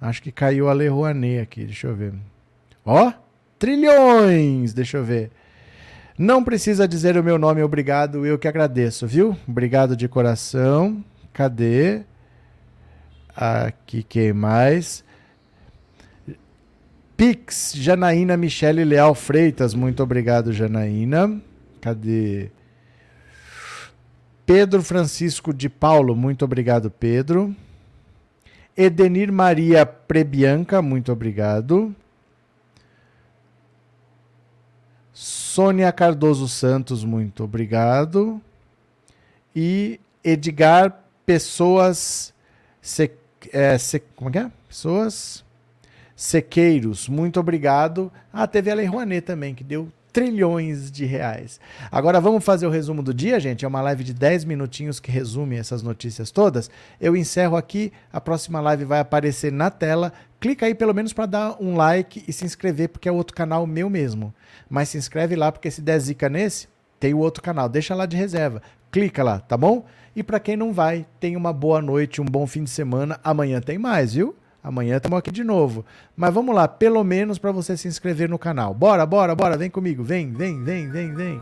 [0.00, 1.64] Acho que caiu a Lei Rouanet aqui.
[1.64, 2.12] Deixa eu ver.
[2.84, 3.12] Ó,
[3.58, 4.72] trilhões!
[4.72, 5.30] Deixa eu ver.
[6.18, 8.24] Não precisa dizer o meu nome, obrigado.
[8.24, 9.36] Eu que agradeço, viu?
[9.48, 11.04] Obrigado de coração.
[11.32, 12.02] Cadê?
[13.34, 15.02] Aqui quem mais?
[17.16, 21.40] Pix, Janaína Michele Leal Freitas, muito obrigado, Janaína.
[21.80, 22.50] Cadê?
[24.46, 27.54] Pedro Francisco de Paulo, muito obrigado, Pedro.
[28.76, 31.94] Edenir Maria Prebianca, muito obrigado.
[35.12, 38.40] Sônia Cardoso Santos, muito obrigado.
[39.54, 42.34] E Edgar Pessoas
[43.52, 44.50] é, se, como é é?
[44.68, 45.44] Pessoas
[46.16, 48.12] Sequeiros, muito obrigado.
[48.32, 51.58] Ah, teve a Lei Rouanet também, que deu trilhões de reais.
[51.90, 53.64] Agora vamos fazer o resumo do dia, gente.
[53.64, 56.70] É uma live de 10 minutinhos que resume essas notícias todas.
[57.00, 60.12] Eu encerro aqui, a próxima live vai aparecer na tela.
[60.38, 63.66] Clica aí pelo menos para dar um like e se inscrever, porque é outro canal
[63.66, 64.32] meu mesmo.
[64.70, 66.68] Mas se inscreve lá, porque se der zica nesse,
[67.00, 67.68] tem o outro canal.
[67.68, 68.62] Deixa lá de reserva.
[68.92, 69.84] Clica lá, tá bom?
[70.14, 73.18] E para quem não vai, tenha uma boa noite, um bom fim de semana.
[73.24, 74.36] Amanhã tem mais, viu?
[74.64, 75.84] Amanhã estamos aqui de novo.
[76.16, 78.72] Mas vamos lá, pelo menos para você se inscrever no canal.
[78.72, 80.02] Bora, bora, bora, vem comigo.
[80.02, 81.38] Vem, vem, vem, vem, vem.